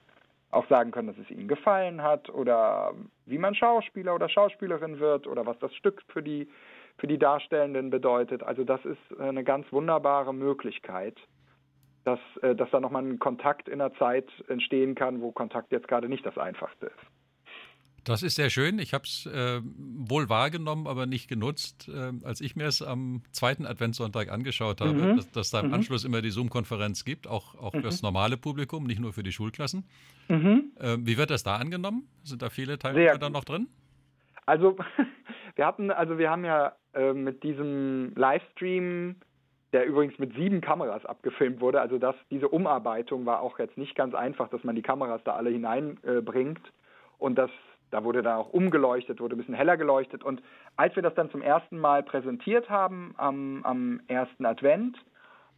auch 0.51 0.65
sagen 0.69 0.91
können, 0.91 1.09
dass 1.09 1.17
es 1.17 1.29
ihnen 1.29 1.49
gefallen 1.49 2.01
hat 2.01 2.29
oder 2.29 2.93
wie 3.25 3.37
man 3.37 3.53
Schauspieler 3.53 4.15
oder 4.15 4.29
Schauspielerin 4.29 5.01
wird 5.01 5.27
oder 5.27 5.45
was 5.45 5.59
das 5.59 5.75
Stück 5.75 6.01
für 6.07 6.23
die, 6.23 6.47
für 6.97 7.07
die 7.07 7.17
Darstellenden 7.17 7.89
bedeutet. 7.89 8.41
Also 8.41 8.63
das 8.63 8.79
ist 8.85 9.19
eine 9.19 9.43
ganz 9.43 9.69
wunderbare 9.73 10.33
Möglichkeit 10.33 11.17
dass, 12.03 12.19
äh, 12.41 12.55
dass 12.55 12.69
da 12.71 12.79
nochmal 12.79 13.03
ein 13.03 13.19
Kontakt 13.19 13.67
in 13.67 13.79
der 13.79 13.93
Zeit 13.95 14.27
entstehen 14.47 14.95
kann, 14.95 15.21
wo 15.21 15.31
Kontakt 15.31 15.71
jetzt 15.71 15.87
gerade 15.87 16.09
nicht 16.09 16.25
das 16.25 16.37
Einfachste 16.37 16.87
ist. 16.87 16.99
Das 18.03 18.21
ist 18.21 18.35
sehr 18.35 18.49
schön. 18.49 18.79
Ich 18.79 18.93
habe 18.93 19.05
es 19.05 19.25
äh, 19.27 19.61
wohl 19.63 20.27
wahrgenommen, 20.27 20.87
aber 20.87 21.05
nicht 21.05 21.29
genutzt. 21.29 21.87
Äh, 21.87 22.11
als 22.25 22.41
ich 22.41 22.55
mir 22.55 22.65
es 22.65 22.81
am 22.81 23.21
zweiten 23.31 23.65
Adventssonntag 23.65 24.29
angeschaut 24.29 24.81
habe, 24.81 24.93
mhm. 24.93 25.15
dass, 25.15 25.31
dass, 25.31 25.51
da 25.51 25.61
im 25.61 25.67
mhm. 25.67 25.75
Anschluss 25.75 26.03
immer 26.03 26.21
die 26.21 26.29
Zoom-Konferenz 26.29 27.05
gibt, 27.05 27.27
auch, 27.27 27.55
auch 27.55 27.73
mhm. 27.73 27.77
für 27.77 27.83
das 27.83 28.01
normale 28.01 28.35
Publikum, 28.35 28.83
nicht 28.83 28.99
nur 28.99 29.13
für 29.13 29.23
die 29.23 29.31
Schulklassen. 29.31 29.85
Mhm. 30.27 30.71
Äh, 30.79 30.97
wie 30.99 31.17
wird 31.17 31.29
das 31.29 31.43
da 31.43 31.55
angenommen? 31.55 32.09
Sind 32.23 32.41
da 32.41 32.49
viele 32.49 32.77
Teilnehmer 32.77 33.17
da 33.17 33.29
noch 33.29 33.45
drin? 33.45 33.69
Also 34.45 34.77
wir 35.55 35.65
hatten, 35.65 35.89
also 35.89 36.17
wir 36.17 36.29
haben 36.29 36.43
ja 36.43 36.75
äh, 36.93 37.13
mit 37.13 37.43
diesem 37.43 38.13
Livestream 38.15 39.15
der 39.73 39.85
übrigens 39.85 40.17
mit 40.19 40.33
sieben 40.35 40.61
Kameras 40.61 41.05
abgefilmt 41.05 41.59
wurde. 41.59 41.81
Also 41.81 41.97
das, 41.97 42.15
diese 42.29 42.47
Umarbeitung 42.47 43.25
war 43.25 43.41
auch 43.41 43.59
jetzt 43.59 43.77
nicht 43.77 43.95
ganz 43.95 44.13
einfach, 44.13 44.47
dass 44.49 44.63
man 44.63 44.75
die 44.75 44.83
Kameras 44.83 45.21
da 45.25 45.33
alle 45.33 45.49
hineinbringt. 45.49 46.59
Äh, 46.59 46.71
und 47.17 47.35
das, 47.35 47.49
da 47.89 48.03
wurde 48.03 48.21
dann 48.21 48.37
auch 48.37 48.53
umgeleuchtet, 48.53 49.19
wurde 49.19 49.35
ein 49.35 49.39
bisschen 49.39 49.55
heller 49.55 49.75
geleuchtet. 49.75 50.23
Und 50.23 50.41
als 50.75 50.95
wir 50.95 51.03
das 51.03 51.15
dann 51.15 51.31
zum 51.31 51.41
ersten 51.41 51.79
Mal 51.79 52.03
präsentiert 52.03 52.69
haben 52.69 53.15
am, 53.17 53.63
am 53.63 54.01
ersten 54.07 54.45
Advent, 54.45 54.97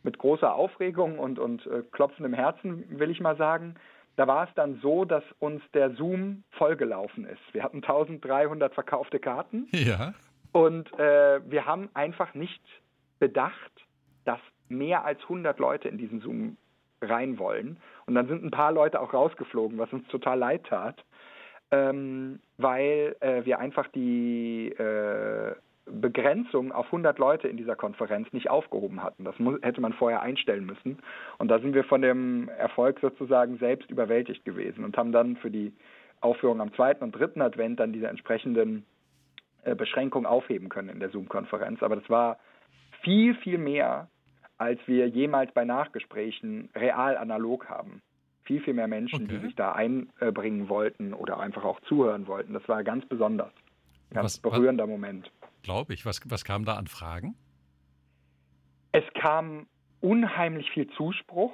mit 0.05 0.17
großer 0.19 0.53
Aufregung 0.53 1.19
und, 1.19 1.39
und 1.39 1.65
äh, 1.65 1.81
klopfendem 1.91 2.33
Herzen, 2.33 2.85
will 2.99 3.09
ich 3.09 3.19
mal 3.19 3.35
sagen, 3.35 3.75
da 4.15 4.27
war 4.27 4.47
es 4.47 4.53
dann 4.55 4.79
so, 4.81 5.03
dass 5.03 5.23
uns 5.39 5.61
der 5.73 5.95
Zoom 5.95 6.43
vollgelaufen 6.51 7.25
ist. 7.25 7.41
Wir 7.51 7.63
hatten 7.63 7.77
1300 7.77 8.73
verkaufte 8.73 9.19
Karten. 9.19 9.67
Ja. 9.71 10.13
Und 10.53 10.93
äh, 10.97 11.41
wir 11.49 11.65
haben 11.65 11.89
einfach 11.93 12.33
nicht 12.33 12.61
bedacht, 13.19 13.84
dass 14.25 14.39
mehr 14.67 15.05
als 15.05 15.21
100 15.23 15.59
Leute 15.59 15.87
in 15.87 15.97
diesen 15.97 16.19
Zoom 16.19 16.57
rein 17.01 17.37
wollen. 17.39 17.77
Und 18.05 18.15
dann 18.15 18.27
sind 18.27 18.43
ein 18.43 18.51
paar 18.51 18.71
Leute 18.71 18.99
auch 18.99 19.13
rausgeflogen, 19.13 19.77
was 19.77 19.91
uns 19.93 20.07
total 20.07 20.39
leid 20.39 20.65
tat, 20.65 21.03
ähm, 21.71 22.39
weil 22.57 23.15
äh, 23.19 23.45
wir 23.45 23.59
einfach 23.59 23.87
die 23.89 24.69
äh, 24.69 25.55
Begrenzung 25.85 26.71
auf 26.71 26.87
100 26.87 27.19
Leute 27.19 27.47
in 27.47 27.57
dieser 27.57 27.75
Konferenz 27.75 28.31
nicht 28.33 28.49
aufgehoben 28.49 29.03
hatten. 29.03 29.23
Das 29.23 29.35
hätte 29.61 29.81
man 29.81 29.93
vorher 29.93 30.21
einstellen 30.21 30.65
müssen. 30.65 30.97
Und 31.37 31.49
da 31.49 31.59
sind 31.59 31.73
wir 31.73 31.83
von 31.83 32.01
dem 32.01 32.49
Erfolg 32.49 32.99
sozusagen 33.01 33.57
selbst 33.57 33.89
überwältigt 33.91 34.45
gewesen 34.45 34.83
und 34.83 34.97
haben 34.97 35.11
dann 35.11 35.37
für 35.37 35.51
die 35.51 35.73
Aufführung 36.21 36.59
am 36.61 36.73
zweiten 36.73 37.03
und 37.03 37.11
dritten 37.11 37.41
Advent 37.41 37.79
dann 37.79 37.93
diese 37.93 38.07
entsprechenden 38.07 38.85
äh, 39.63 39.75
Beschränkungen 39.75 40.25
aufheben 40.25 40.69
können 40.69 40.89
in 40.89 40.99
der 40.99 41.09
Zoom-Konferenz. 41.09 41.83
Aber 41.83 41.97
das 41.97 42.09
war 42.09 42.39
viel, 43.01 43.35
viel 43.35 43.59
mehr 43.59 44.07
als 44.57 44.79
wir 44.85 45.07
jemals 45.07 45.51
bei 45.53 45.65
Nachgesprächen 45.65 46.69
real 46.75 47.17
analog 47.17 47.67
haben. 47.67 48.01
Viel, 48.43 48.61
viel 48.61 48.73
mehr 48.73 48.87
Menschen, 48.87 49.23
okay. 49.23 49.35
die 49.35 49.47
sich 49.47 49.55
da 49.55 49.71
einbringen 49.71 50.69
wollten 50.69 51.13
oder 51.13 51.39
einfach 51.39 51.63
auch 51.63 51.79
zuhören 51.81 52.27
wollten. 52.27 52.53
Das 52.53 52.67
war 52.67 52.83
ganz 52.83 53.05
besonders. 53.07 53.51
Ganz 54.13 54.25
was, 54.25 54.37
berührender 54.39 54.83
was, 54.83 54.89
Moment. 54.89 55.31
Glaube 55.63 55.93
ich. 55.93 56.05
Was, 56.05 56.21
was 56.25 56.45
kam 56.45 56.63
da 56.63 56.75
an 56.75 56.87
Fragen? 56.87 57.35
Es 58.91 59.03
kam 59.19 59.65
unheimlich 59.99 60.69
viel 60.71 60.87
Zuspruch. 60.91 61.51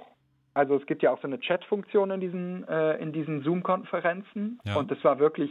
Also 0.54 0.76
es 0.76 0.86
gibt 0.86 1.02
ja 1.02 1.12
auch 1.12 1.22
so 1.22 1.28
eine 1.28 1.40
Chat-Funktion 1.40 2.12
in 2.12 2.20
diesen, 2.20 2.68
äh, 2.68 2.98
in 2.98 3.14
diesen 3.14 3.42
Zoom-Konferenzen. 3.42 4.60
Ja. 4.66 4.76
Und 4.76 4.92
es 4.92 5.02
war 5.06 5.18
wirklich, 5.18 5.50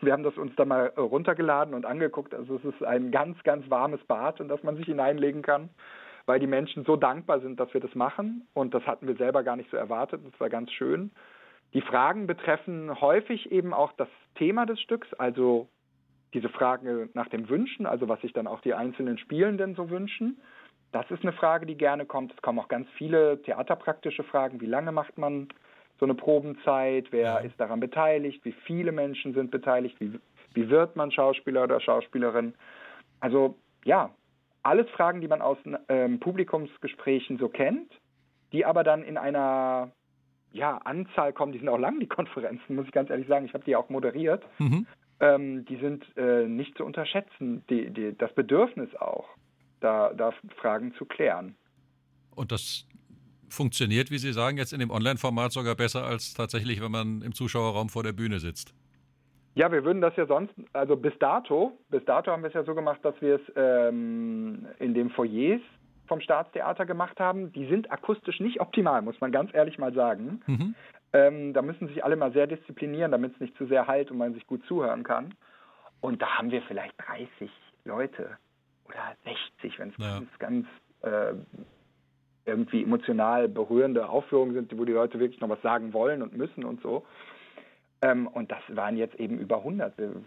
wir 0.00 0.14
haben 0.14 0.22
das 0.22 0.38
uns 0.38 0.56
da 0.56 0.64
mal 0.64 0.86
runtergeladen 0.96 1.74
und 1.74 1.84
angeguckt. 1.84 2.34
Also 2.34 2.56
es 2.56 2.64
ist 2.64 2.82
ein 2.82 3.10
ganz, 3.10 3.40
ganz 3.44 3.68
warmes 3.68 4.02
Bad, 4.04 4.40
in 4.40 4.48
das 4.48 4.62
man 4.62 4.76
sich 4.76 4.86
hineinlegen 4.86 5.42
kann 5.42 5.68
weil 6.26 6.40
die 6.40 6.46
Menschen 6.46 6.84
so 6.84 6.96
dankbar 6.96 7.40
sind, 7.40 7.60
dass 7.60 7.72
wir 7.74 7.80
das 7.80 7.94
machen. 7.94 8.46
Und 8.54 8.74
das 8.74 8.86
hatten 8.86 9.06
wir 9.06 9.16
selber 9.16 9.42
gar 9.42 9.56
nicht 9.56 9.70
so 9.70 9.76
erwartet. 9.76 10.20
Das 10.24 10.38
war 10.40 10.48
ganz 10.48 10.72
schön. 10.72 11.10
Die 11.74 11.80
Fragen 11.80 12.26
betreffen 12.26 13.00
häufig 13.00 13.50
eben 13.50 13.74
auch 13.74 13.92
das 13.92 14.08
Thema 14.36 14.64
des 14.64 14.80
Stücks, 14.80 15.12
also 15.14 15.68
diese 16.32 16.48
Frage 16.48 17.08
nach 17.14 17.28
dem 17.28 17.48
Wünschen, 17.48 17.86
also 17.86 18.08
was 18.08 18.20
sich 18.20 18.32
dann 18.32 18.46
auch 18.46 18.60
die 18.60 18.74
einzelnen 18.74 19.18
Spielenden 19.18 19.74
so 19.74 19.90
wünschen. 19.90 20.40
Das 20.92 21.10
ist 21.10 21.22
eine 21.22 21.32
Frage, 21.32 21.66
die 21.66 21.76
gerne 21.76 22.06
kommt. 22.06 22.32
Es 22.32 22.42
kommen 22.42 22.58
auch 22.58 22.68
ganz 22.68 22.88
viele 22.96 23.42
theaterpraktische 23.42 24.22
Fragen. 24.22 24.60
Wie 24.60 24.66
lange 24.66 24.92
macht 24.92 25.18
man 25.18 25.48
so 25.98 26.06
eine 26.06 26.14
Probenzeit? 26.14 27.06
Wer 27.10 27.42
ist 27.42 27.58
daran 27.58 27.80
beteiligt? 27.80 28.44
Wie 28.44 28.52
viele 28.52 28.92
Menschen 28.92 29.34
sind 29.34 29.50
beteiligt? 29.50 29.96
Wie, 30.00 30.18
wie 30.54 30.70
wird 30.70 30.94
man 30.94 31.10
Schauspieler 31.10 31.64
oder 31.64 31.80
Schauspielerin? 31.80 32.54
Also 33.20 33.56
ja, 33.84 34.10
alles 34.64 34.88
Fragen, 34.90 35.20
die 35.20 35.28
man 35.28 35.42
aus 35.42 35.58
ähm, 35.88 36.18
Publikumsgesprächen 36.20 37.38
so 37.38 37.48
kennt, 37.48 37.92
die 38.52 38.64
aber 38.64 38.82
dann 38.82 39.02
in 39.02 39.16
einer 39.16 39.92
ja, 40.52 40.78
Anzahl 40.78 41.32
kommen, 41.32 41.52
die 41.52 41.58
sind 41.58 41.68
auch 41.68 41.78
lang, 41.78 42.00
die 42.00 42.06
Konferenzen, 42.08 42.74
muss 42.74 42.86
ich 42.86 42.92
ganz 42.92 43.10
ehrlich 43.10 43.28
sagen. 43.28 43.44
Ich 43.44 43.54
habe 43.54 43.64
die 43.64 43.76
auch 43.76 43.88
moderiert. 43.90 44.42
Mhm. 44.58 44.86
Ähm, 45.20 45.64
die 45.66 45.76
sind 45.76 46.04
äh, 46.16 46.46
nicht 46.46 46.76
zu 46.76 46.84
unterschätzen, 46.84 47.62
die, 47.70 47.90
die, 47.90 48.16
das 48.16 48.34
Bedürfnis 48.34 48.94
auch, 48.96 49.28
da, 49.80 50.12
da 50.12 50.32
Fragen 50.56 50.92
zu 50.94 51.04
klären. 51.04 51.54
Und 52.34 52.50
das 52.50 52.88
funktioniert, 53.48 54.10
wie 54.10 54.18
Sie 54.18 54.32
sagen, 54.32 54.58
jetzt 54.58 54.72
in 54.72 54.80
dem 54.80 54.90
Online-Format 54.90 55.52
sogar 55.52 55.76
besser 55.76 56.04
als 56.04 56.34
tatsächlich, 56.34 56.82
wenn 56.82 56.90
man 56.90 57.22
im 57.22 57.32
Zuschauerraum 57.32 57.88
vor 57.88 58.02
der 58.02 58.12
Bühne 58.12 58.40
sitzt. 58.40 58.74
Ja, 59.54 59.70
wir 59.70 59.84
würden 59.84 60.00
das 60.00 60.16
ja 60.16 60.26
sonst, 60.26 60.52
also 60.72 60.96
bis 60.96 61.16
dato, 61.18 61.78
bis 61.88 62.04
dato 62.04 62.32
haben 62.32 62.42
wir 62.42 62.48
es 62.48 62.54
ja 62.54 62.64
so 62.64 62.74
gemacht, 62.74 63.00
dass 63.02 63.14
wir 63.20 63.36
es 63.36 63.52
ähm, 63.54 64.66
in 64.80 64.94
den 64.94 65.10
Foyers 65.10 65.60
vom 66.06 66.20
Staatstheater 66.20 66.86
gemacht 66.86 67.20
haben. 67.20 67.52
Die 67.52 67.66
sind 67.66 67.90
akustisch 67.90 68.40
nicht 68.40 68.60
optimal, 68.60 69.02
muss 69.02 69.20
man 69.20 69.30
ganz 69.32 69.54
ehrlich 69.54 69.78
mal 69.78 69.92
sagen. 69.94 70.42
Mhm. 70.46 70.74
Ähm, 71.12 71.52
da 71.52 71.62
müssen 71.62 71.86
sich 71.86 72.04
alle 72.04 72.16
mal 72.16 72.32
sehr 72.32 72.48
disziplinieren, 72.48 73.12
damit 73.12 73.34
es 73.34 73.40
nicht 73.40 73.56
zu 73.56 73.66
sehr 73.66 73.86
halt 73.86 74.10
und 74.10 74.18
man 74.18 74.34
sich 74.34 74.46
gut 74.46 74.64
zuhören 74.66 75.04
kann. 75.04 75.34
Und 76.00 76.20
da 76.20 76.38
haben 76.38 76.50
wir 76.50 76.60
vielleicht 76.62 76.94
30 77.06 77.50
Leute 77.84 78.36
oder 78.86 79.14
60, 79.60 79.78
wenn 79.78 79.88
es 79.90 79.94
ja. 79.98 80.18
ganz, 80.18 80.38
ganz 80.38 80.66
äh, 81.02 81.34
irgendwie 82.44 82.82
emotional 82.82 83.48
berührende 83.48 84.08
Aufführungen 84.08 84.54
sind, 84.54 84.76
wo 84.76 84.84
die 84.84 84.92
Leute 84.92 85.20
wirklich 85.20 85.40
noch 85.40 85.48
was 85.48 85.62
sagen 85.62 85.92
wollen 85.92 86.22
und 86.22 86.36
müssen 86.36 86.64
und 86.64 86.82
so. 86.82 87.06
Ähm, 88.04 88.26
und 88.26 88.50
das 88.50 88.60
waren 88.68 88.98
jetzt 88.98 89.14
eben 89.14 89.38
über 89.38 89.58
100. 89.58 89.96
Wir 89.96 90.22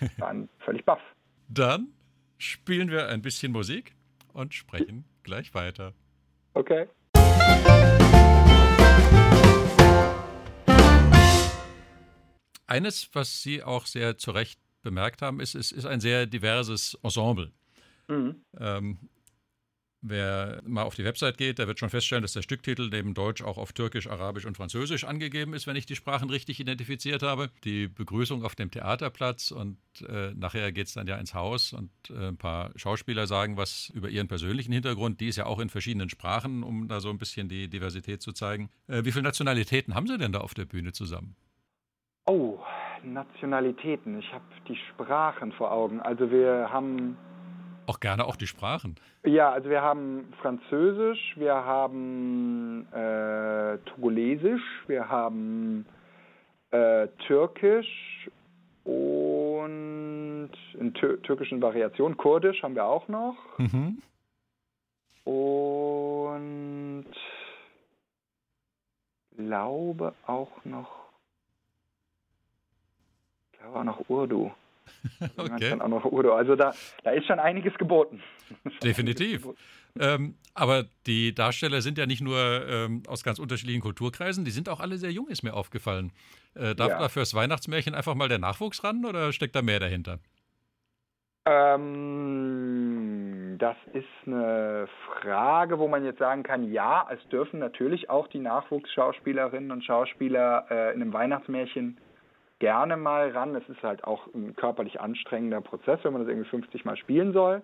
waren 0.18 0.48
völlig 0.60 0.84
baff. 0.84 1.00
Dann 1.48 1.88
spielen 2.38 2.90
wir 2.90 3.08
ein 3.08 3.22
bisschen 3.22 3.50
Musik 3.50 3.96
und 4.32 4.54
sprechen 4.54 5.04
gleich 5.24 5.52
weiter. 5.52 5.94
Okay. 6.54 6.86
Eines, 12.68 13.10
was 13.12 13.42
Sie 13.42 13.64
auch 13.64 13.86
sehr 13.86 14.16
zu 14.16 14.30
Recht 14.30 14.60
bemerkt 14.82 15.22
haben, 15.22 15.40
ist, 15.40 15.56
es 15.56 15.72
ist 15.72 15.86
ein 15.86 16.00
sehr 16.00 16.26
diverses 16.26 16.96
Ensemble. 17.02 17.50
Mhm. 18.06 18.44
Ähm, 18.58 18.98
Wer 20.04 20.60
mal 20.66 20.82
auf 20.82 20.96
die 20.96 21.04
Website 21.04 21.38
geht, 21.38 21.60
der 21.60 21.68
wird 21.68 21.78
schon 21.78 21.88
feststellen, 21.88 22.22
dass 22.22 22.32
der 22.32 22.42
Stücktitel 22.42 22.88
neben 22.90 23.14
Deutsch 23.14 23.40
auch 23.40 23.56
auf 23.56 23.72
Türkisch, 23.72 24.08
Arabisch 24.08 24.44
und 24.44 24.56
Französisch 24.56 25.04
angegeben 25.04 25.54
ist, 25.54 25.68
wenn 25.68 25.76
ich 25.76 25.86
die 25.86 25.94
Sprachen 25.94 26.28
richtig 26.28 26.58
identifiziert 26.58 27.22
habe. 27.22 27.50
Die 27.62 27.86
Begrüßung 27.86 28.44
auf 28.44 28.56
dem 28.56 28.72
Theaterplatz 28.72 29.52
und 29.52 29.78
äh, 30.08 30.32
nachher 30.34 30.72
geht 30.72 30.88
es 30.88 30.94
dann 30.94 31.06
ja 31.06 31.16
ins 31.18 31.34
Haus 31.34 31.72
und 31.72 31.90
äh, 32.10 32.28
ein 32.28 32.36
paar 32.36 32.72
Schauspieler 32.74 33.28
sagen 33.28 33.56
was 33.56 33.92
über 33.94 34.08
ihren 34.08 34.26
persönlichen 34.26 34.72
Hintergrund. 34.72 35.20
Die 35.20 35.28
ist 35.28 35.36
ja 35.36 35.46
auch 35.46 35.60
in 35.60 35.68
verschiedenen 35.68 36.10
Sprachen, 36.10 36.64
um 36.64 36.88
da 36.88 36.98
so 36.98 37.08
ein 37.08 37.18
bisschen 37.18 37.48
die 37.48 37.68
Diversität 37.68 38.22
zu 38.22 38.32
zeigen. 38.32 38.70
Äh, 38.88 39.04
wie 39.04 39.12
viele 39.12 39.22
Nationalitäten 39.22 39.94
haben 39.94 40.08
Sie 40.08 40.18
denn 40.18 40.32
da 40.32 40.40
auf 40.40 40.54
der 40.54 40.64
Bühne 40.64 40.90
zusammen? 40.90 41.36
Oh, 42.26 42.58
Nationalitäten. 43.04 44.18
Ich 44.18 44.32
habe 44.32 44.44
die 44.66 44.76
Sprachen 44.90 45.52
vor 45.52 45.70
Augen. 45.70 46.00
Also 46.00 46.28
wir 46.28 46.68
haben 46.72 47.16
auch 47.86 48.00
gerne 48.00 48.24
auch 48.24 48.36
die 48.36 48.46
Sprachen. 48.46 48.96
Ja, 49.24 49.50
also 49.50 49.70
wir 49.70 49.82
haben 49.82 50.32
Französisch, 50.40 51.34
wir 51.36 51.54
haben 51.54 52.86
äh, 52.92 53.78
Togolesisch, 53.90 54.62
wir 54.86 55.08
haben 55.08 55.86
äh, 56.70 57.08
Türkisch 57.26 58.30
und 58.84 60.50
in 60.74 60.94
tür 60.94 61.22
türkischen 61.22 61.62
Variationen 61.62 62.16
Kurdisch 62.16 62.62
haben 62.62 62.74
wir 62.74 62.84
auch 62.84 63.08
noch. 63.08 63.36
Mhm. 63.58 64.02
Und 65.24 67.06
glaube 69.36 70.14
auch 70.26 70.64
noch, 70.64 70.90
glaube 73.52 73.78
auch 73.78 73.84
noch 73.84 74.08
Urdu. 74.08 74.50
okay. 75.36 75.80
Auch 75.80 75.88
noch 75.88 76.04
Udo. 76.04 76.34
Also 76.34 76.56
da, 76.56 76.72
da 77.04 77.10
ist 77.10 77.26
schon 77.26 77.38
einiges 77.38 77.74
geboten. 77.74 78.22
Definitiv. 78.82 79.48
Ähm, 79.98 80.36
aber 80.54 80.84
die 81.06 81.34
Darsteller 81.34 81.82
sind 81.82 81.98
ja 81.98 82.06
nicht 82.06 82.22
nur 82.22 82.38
ähm, 82.38 83.02
aus 83.06 83.22
ganz 83.22 83.38
unterschiedlichen 83.38 83.82
Kulturkreisen, 83.82 84.44
die 84.44 84.50
sind 84.50 84.68
auch 84.68 84.80
alle 84.80 84.96
sehr 84.96 85.10
jung, 85.12 85.28
ist 85.28 85.42
mir 85.42 85.54
aufgefallen. 85.54 86.12
Äh, 86.54 86.74
darf 86.74 86.90
ja. 86.90 86.98
da 86.98 87.08
fürs 87.08 87.34
Weihnachtsmärchen 87.34 87.94
einfach 87.94 88.14
mal 88.14 88.28
der 88.28 88.38
Nachwuchs 88.38 88.84
ran 88.84 89.04
oder 89.04 89.32
steckt 89.32 89.54
da 89.54 89.62
mehr 89.62 89.80
dahinter? 89.80 90.18
Ähm, 91.44 93.02
das 93.58 93.76
ist 93.92 94.06
eine 94.26 94.88
Frage, 95.20 95.78
wo 95.78 95.88
man 95.88 96.04
jetzt 96.04 96.20
sagen 96.20 96.42
kann, 96.42 96.70
ja, 96.72 97.06
es 97.10 97.18
dürfen 97.28 97.58
natürlich 97.58 98.08
auch 98.08 98.28
die 98.28 98.38
Nachwuchsschauspielerinnen 98.38 99.72
und 99.72 99.84
Schauspieler 99.84 100.66
äh, 100.70 100.94
in 100.94 101.02
einem 101.02 101.12
Weihnachtsmärchen 101.12 101.98
gerne 102.62 102.96
mal 102.96 103.30
ran. 103.30 103.56
Es 103.56 103.68
ist 103.68 103.82
halt 103.82 104.04
auch 104.04 104.32
ein 104.32 104.54
körperlich 104.54 105.00
anstrengender 105.00 105.60
Prozess, 105.60 105.98
wenn 106.04 106.12
man 106.12 106.22
das 106.22 106.28
irgendwie 106.28 106.48
50 106.48 106.84
Mal 106.84 106.96
spielen 106.96 107.32
soll. 107.32 107.60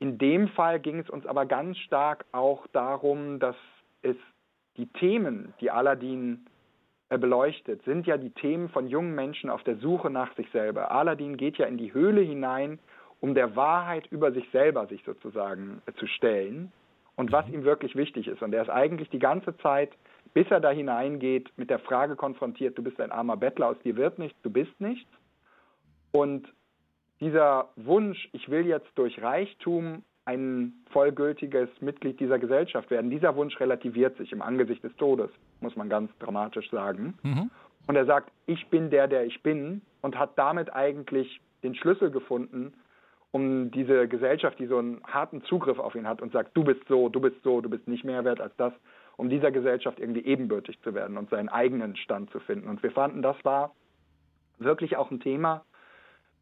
In 0.00 0.18
dem 0.18 0.48
Fall 0.48 0.80
ging 0.80 0.98
es 0.98 1.08
uns 1.08 1.24
aber 1.26 1.46
ganz 1.46 1.78
stark 1.78 2.24
auch 2.32 2.66
darum, 2.72 3.38
dass 3.38 3.54
es 4.02 4.16
die 4.78 4.88
Themen, 4.88 5.54
die 5.60 5.70
Aladdin 5.70 6.44
äh, 7.08 7.18
beleuchtet, 7.18 7.84
sind 7.84 8.08
ja 8.08 8.16
die 8.16 8.30
Themen 8.30 8.68
von 8.68 8.88
jungen 8.88 9.14
Menschen 9.14 9.48
auf 9.48 9.62
der 9.62 9.76
Suche 9.76 10.10
nach 10.10 10.34
sich 10.34 10.50
selber. 10.50 10.90
Aladdin 10.90 11.36
geht 11.36 11.56
ja 11.58 11.66
in 11.66 11.78
die 11.78 11.94
Höhle 11.94 12.20
hinein, 12.20 12.80
um 13.20 13.32
der 13.32 13.54
Wahrheit 13.54 14.08
über 14.08 14.32
sich 14.32 14.50
selber 14.50 14.88
sich 14.88 15.04
sozusagen 15.04 15.82
äh, 15.86 15.92
zu 15.92 16.08
stellen 16.08 16.72
und 17.14 17.30
was 17.30 17.46
mhm. 17.46 17.54
ihm 17.54 17.64
wirklich 17.64 17.94
wichtig 17.94 18.26
ist. 18.26 18.42
Und 18.42 18.52
er 18.52 18.62
ist 18.62 18.70
eigentlich 18.70 19.08
die 19.10 19.20
ganze 19.20 19.56
Zeit 19.58 19.92
bis 20.36 20.50
er 20.50 20.60
da 20.60 20.70
hineingeht, 20.70 21.50
mit 21.56 21.70
der 21.70 21.78
Frage 21.78 22.14
konfrontiert, 22.14 22.76
du 22.76 22.82
bist 22.82 23.00
ein 23.00 23.10
armer 23.10 23.38
Bettler, 23.38 23.68
aus 23.68 23.78
dir 23.82 23.96
wird 23.96 24.18
nichts, 24.18 24.38
du 24.42 24.50
bist 24.50 24.78
nichts. 24.82 25.08
Und 26.12 26.46
dieser 27.20 27.70
Wunsch, 27.76 28.28
ich 28.32 28.50
will 28.50 28.66
jetzt 28.66 28.90
durch 28.96 29.22
Reichtum 29.22 30.02
ein 30.26 30.74
vollgültiges 30.90 31.70
Mitglied 31.80 32.20
dieser 32.20 32.38
Gesellschaft 32.38 32.90
werden, 32.90 33.08
dieser 33.08 33.34
Wunsch 33.34 33.58
relativiert 33.58 34.18
sich 34.18 34.30
im 34.30 34.42
Angesicht 34.42 34.84
des 34.84 34.94
Todes, 34.96 35.30
muss 35.62 35.74
man 35.74 35.88
ganz 35.88 36.10
dramatisch 36.18 36.68
sagen. 36.70 37.14
Mhm. 37.22 37.50
Und 37.86 37.96
er 37.96 38.04
sagt, 38.04 38.30
ich 38.44 38.66
bin 38.66 38.90
der, 38.90 39.08
der 39.08 39.24
ich 39.24 39.42
bin 39.42 39.80
und 40.02 40.18
hat 40.18 40.32
damit 40.36 40.70
eigentlich 40.70 41.40
den 41.62 41.74
Schlüssel 41.74 42.10
gefunden, 42.10 42.74
um 43.30 43.70
diese 43.70 44.06
Gesellschaft, 44.06 44.58
die 44.58 44.66
so 44.66 44.76
einen 44.76 45.02
harten 45.04 45.42
Zugriff 45.44 45.78
auf 45.78 45.94
ihn 45.94 46.06
hat 46.06 46.20
und 46.20 46.30
sagt, 46.32 46.54
du 46.54 46.62
bist 46.62 46.86
so, 46.88 47.08
du 47.08 47.20
bist 47.20 47.36
so, 47.42 47.62
du 47.62 47.70
bist 47.70 47.88
nicht 47.88 48.04
mehr 48.04 48.22
wert 48.26 48.42
als 48.42 48.54
das, 48.58 48.74
um 49.16 49.28
dieser 49.28 49.50
Gesellschaft 49.50 49.98
irgendwie 49.98 50.24
ebenbürtig 50.24 50.80
zu 50.82 50.94
werden 50.94 51.16
und 51.16 51.30
seinen 51.30 51.48
eigenen 51.48 51.96
Stand 51.96 52.30
zu 52.30 52.40
finden. 52.40 52.68
Und 52.68 52.82
wir 52.82 52.90
fanden, 52.90 53.22
das 53.22 53.36
war 53.44 53.74
wirklich 54.58 54.96
auch 54.96 55.10
ein 55.10 55.20
Thema, 55.20 55.64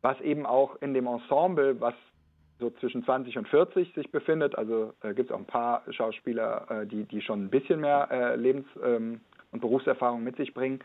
was 0.03 0.21
eben 0.21 0.45
auch 0.47 0.77
in 0.83 0.95
dem 0.95 1.07
Ensemble, 1.07 1.81
was 1.81 1.95
so 2.61 2.71
zwischen 2.71 3.05
20 3.05 3.39
und 3.39 3.49
40 3.49 3.95
sich 3.95 4.11
befindet, 4.13 4.57
also 4.57 4.93
äh, 5.03 5.15
gibt 5.15 5.31
es 5.31 5.35
auch 5.35 5.41
ein 5.41 5.47
paar 5.47 5.83
Schauspieler, 5.91 6.67
äh, 6.71 6.87
die, 6.87 7.05
die 7.05 7.21
schon 7.21 7.45
ein 7.45 7.51
bisschen 7.51 7.81
mehr 7.81 8.09
äh, 8.11 8.37
Lebens- 8.37 8.67
ähm, 8.83 9.21
und 9.51 9.61
Berufserfahrung 9.61 10.23
mit 10.23 10.37
sich 10.37 10.53
bringen. 10.53 10.81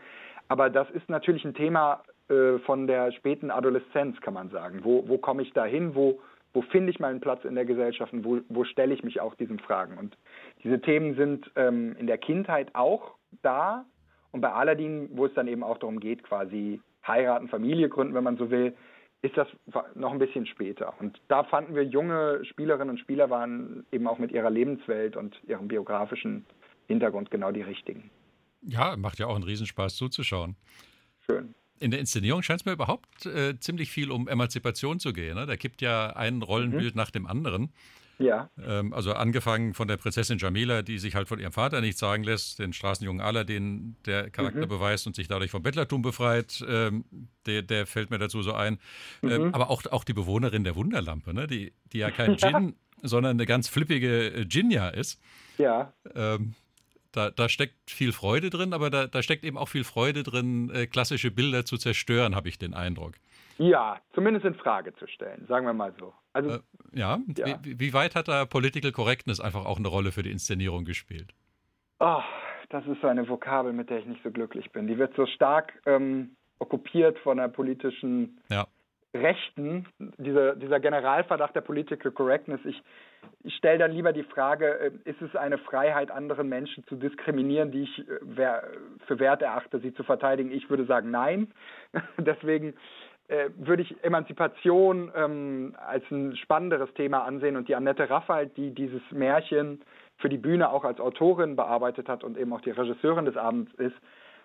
Aber 0.48 0.70
das 0.70 0.90
ist 0.90 1.08
natürlich 1.08 1.44
ein 1.44 1.54
Thema 1.54 2.02
äh, 2.28 2.58
von 2.60 2.86
der 2.86 3.12
späten 3.12 3.50
Adoleszenz, 3.50 4.20
kann 4.20 4.34
man 4.34 4.50
sagen. 4.50 4.80
Wo, 4.82 5.06
wo 5.08 5.18
komme 5.18 5.42
ich 5.42 5.52
da 5.52 5.64
hin? 5.64 5.94
Wo, 5.94 6.20
wo 6.52 6.62
finde 6.62 6.90
ich 6.90 6.98
meinen 6.98 7.20
Platz 7.20 7.44
in 7.44 7.54
der 7.54 7.64
Gesellschaft 7.64 8.12
und 8.12 8.24
wo, 8.24 8.40
wo 8.48 8.64
stelle 8.64 8.94
ich 8.94 9.02
mich 9.02 9.20
auch 9.20 9.34
diesen 9.34 9.58
Fragen? 9.58 9.98
Und 9.98 10.16
diese 10.64 10.80
Themen 10.80 11.14
sind 11.16 11.50
ähm, 11.56 11.96
in 11.96 12.06
der 12.06 12.18
Kindheit 12.18 12.74
auch 12.74 13.14
da. 13.42 13.84
Und 14.32 14.40
bei 14.40 14.52
Aladdin, 14.52 15.08
wo 15.12 15.26
es 15.26 15.34
dann 15.34 15.48
eben 15.48 15.62
auch 15.62 15.78
darum 15.78 16.00
geht, 16.00 16.22
quasi 16.22 16.80
heiraten, 17.06 17.48
Familie 17.48 17.88
gründen, 17.88 18.14
wenn 18.14 18.24
man 18.24 18.36
so 18.36 18.50
will, 18.50 18.74
ist 19.22 19.36
das 19.36 19.48
noch 19.94 20.12
ein 20.12 20.18
bisschen 20.18 20.46
später. 20.46 20.94
Und 20.98 21.20
da 21.28 21.44
fanden 21.44 21.74
wir, 21.74 21.84
junge 21.84 22.44
Spielerinnen 22.44 22.90
und 22.90 22.98
Spieler 22.98 23.28
waren 23.28 23.84
eben 23.92 24.06
auch 24.06 24.18
mit 24.18 24.32
ihrer 24.32 24.50
Lebenswelt 24.50 25.16
und 25.16 25.38
ihrem 25.46 25.68
biografischen 25.68 26.46
Hintergrund 26.86 27.30
genau 27.30 27.52
die 27.52 27.62
richtigen. 27.62 28.10
Ja, 28.62 28.96
macht 28.96 29.18
ja 29.18 29.26
auch 29.26 29.34
einen 29.34 29.44
Riesenspaß 29.44 29.96
zuzuschauen. 29.96 30.56
Schön 31.26 31.54
in 31.80 31.90
der 31.90 31.98
Inszenierung 31.98 32.42
scheint 32.42 32.60
es 32.60 32.66
mir 32.66 32.72
überhaupt 32.72 33.26
äh, 33.26 33.58
ziemlich 33.58 33.90
viel 33.90 34.10
um 34.10 34.28
Emanzipation 34.28 35.00
zu 35.00 35.12
gehen. 35.12 35.34
Ne? 35.34 35.46
Da 35.46 35.56
gibt 35.56 35.82
ja 35.82 36.14
ein 36.14 36.42
Rollenbild 36.42 36.94
mhm. 36.94 36.98
nach 36.98 37.10
dem 37.10 37.26
anderen. 37.26 37.72
Ja. 38.18 38.50
Ähm, 38.62 38.92
also 38.92 39.14
angefangen 39.14 39.72
von 39.72 39.88
der 39.88 39.96
Prinzessin 39.96 40.36
Jamila, 40.38 40.82
die 40.82 40.98
sich 40.98 41.14
halt 41.14 41.26
von 41.26 41.38
ihrem 41.38 41.52
Vater 41.52 41.80
nicht 41.80 41.96
sagen 41.96 42.22
lässt, 42.22 42.58
den 42.58 42.74
Straßenjungen 42.74 43.22
Aladdin, 43.22 43.96
der 44.04 44.28
Charakter 44.30 44.66
mhm. 44.66 44.68
beweist 44.68 45.06
und 45.06 45.16
sich 45.16 45.26
dadurch 45.26 45.50
vom 45.50 45.62
Bettlertum 45.62 46.02
befreit, 46.02 46.62
ähm, 46.68 47.04
der, 47.46 47.62
der, 47.62 47.86
fällt 47.86 48.10
mir 48.10 48.18
dazu 48.18 48.42
so 48.42 48.52
ein. 48.52 48.78
Ähm, 49.22 49.28
mhm. 49.28 49.30
Ähm, 49.30 49.54
aber 49.54 49.70
auch, 49.70 49.86
auch 49.86 50.04
die 50.04 50.12
Bewohnerin 50.12 50.64
der 50.64 50.76
Wunderlampe, 50.76 51.32
ne? 51.32 51.46
die, 51.46 51.72
die 51.92 51.98
ja 51.98 52.10
kein 52.10 52.36
Djinn, 52.36 52.76
sondern 53.02 53.32
eine 53.32 53.46
ganz 53.46 53.68
flippige 53.68 54.46
Djinja 54.46 54.90
ist. 54.90 55.18
Ja. 55.56 55.94
Ähm, 56.14 56.54
da, 57.12 57.30
da 57.30 57.48
steckt 57.48 57.90
viel 57.90 58.12
Freude 58.12 58.50
drin, 58.50 58.72
aber 58.72 58.90
da, 58.90 59.06
da 59.06 59.22
steckt 59.22 59.44
eben 59.44 59.58
auch 59.58 59.68
viel 59.68 59.84
Freude 59.84 60.22
drin, 60.22 60.70
äh, 60.74 60.86
klassische 60.86 61.30
Bilder 61.30 61.64
zu 61.64 61.76
zerstören, 61.76 62.34
habe 62.34 62.48
ich 62.48 62.58
den 62.58 62.74
Eindruck. 62.74 63.14
Ja, 63.58 64.00
zumindest 64.14 64.46
in 64.46 64.54
Frage 64.54 64.94
zu 64.94 65.06
stellen, 65.06 65.44
sagen 65.46 65.66
wir 65.66 65.74
mal 65.74 65.92
so. 65.98 66.14
Also, 66.32 66.50
äh, 66.50 66.58
ja, 66.92 67.18
ja. 67.36 67.58
Wie, 67.62 67.78
wie, 67.78 67.92
weit 67.92 68.14
hat 68.14 68.28
da 68.28 68.46
Political 68.46 68.92
Correctness 68.92 69.38
einfach 69.40 69.66
auch 69.66 69.78
eine 69.78 69.88
Rolle 69.88 70.12
für 70.12 70.22
die 70.22 70.30
Inszenierung 70.30 70.84
gespielt? 70.84 71.34
Oh, 71.98 72.22
das 72.70 72.86
ist 72.86 73.00
so 73.02 73.08
eine 73.08 73.28
Vokabel, 73.28 73.72
mit 73.72 73.90
der 73.90 73.98
ich 73.98 74.06
nicht 74.06 74.22
so 74.22 74.30
glücklich 74.30 74.70
bin. 74.72 74.86
Die 74.86 74.96
wird 74.96 75.14
so 75.14 75.26
stark 75.26 75.74
ähm, 75.84 76.36
okkupiert 76.58 77.18
von 77.18 77.36
der 77.36 77.48
politischen 77.48 78.40
ja. 78.48 78.66
Rechten, 79.12 79.86
dieser, 80.16 80.54
dieser 80.56 80.80
Generalverdacht 80.80 81.54
der 81.54 81.60
Political 81.60 82.12
Correctness. 82.12 82.60
Ich, 82.64 82.80
ich 83.42 83.54
stelle 83.56 83.78
dann 83.78 83.92
lieber 83.92 84.12
die 84.12 84.22
Frage, 84.22 84.78
äh, 84.78 84.90
ist 85.04 85.22
es 85.22 85.34
eine 85.34 85.58
Freiheit, 85.58 86.10
anderen 86.10 86.48
Menschen 86.48 86.84
zu 86.84 86.96
diskriminieren, 86.96 87.70
die 87.70 87.82
ich 87.82 87.98
äh, 87.98 88.60
für 89.06 89.18
wert 89.18 89.42
erachte, 89.42 89.80
sie 89.80 89.94
zu 89.94 90.02
verteidigen? 90.02 90.50
Ich 90.52 90.68
würde 90.68 90.84
sagen, 90.84 91.10
nein. 91.10 91.50
Deswegen 92.18 92.74
äh, 93.28 93.50
würde 93.56 93.82
ich 93.82 94.04
Emanzipation 94.04 95.10
ähm, 95.14 95.76
als 95.86 96.04
ein 96.10 96.36
spannenderes 96.36 96.92
Thema 96.94 97.24
ansehen 97.24 97.56
und 97.56 97.68
die 97.68 97.74
Annette 97.74 98.10
Raffald, 98.10 98.56
die 98.56 98.74
dieses 98.74 99.02
Märchen 99.10 99.80
für 100.18 100.28
die 100.28 100.36
Bühne 100.36 100.70
auch 100.70 100.84
als 100.84 101.00
Autorin 101.00 101.56
bearbeitet 101.56 102.08
hat 102.08 102.24
und 102.24 102.36
eben 102.36 102.52
auch 102.52 102.60
die 102.60 102.72
Regisseurin 102.72 103.24
des 103.24 103.36
Abends 103.36 103.72
ist, 103.74 103.96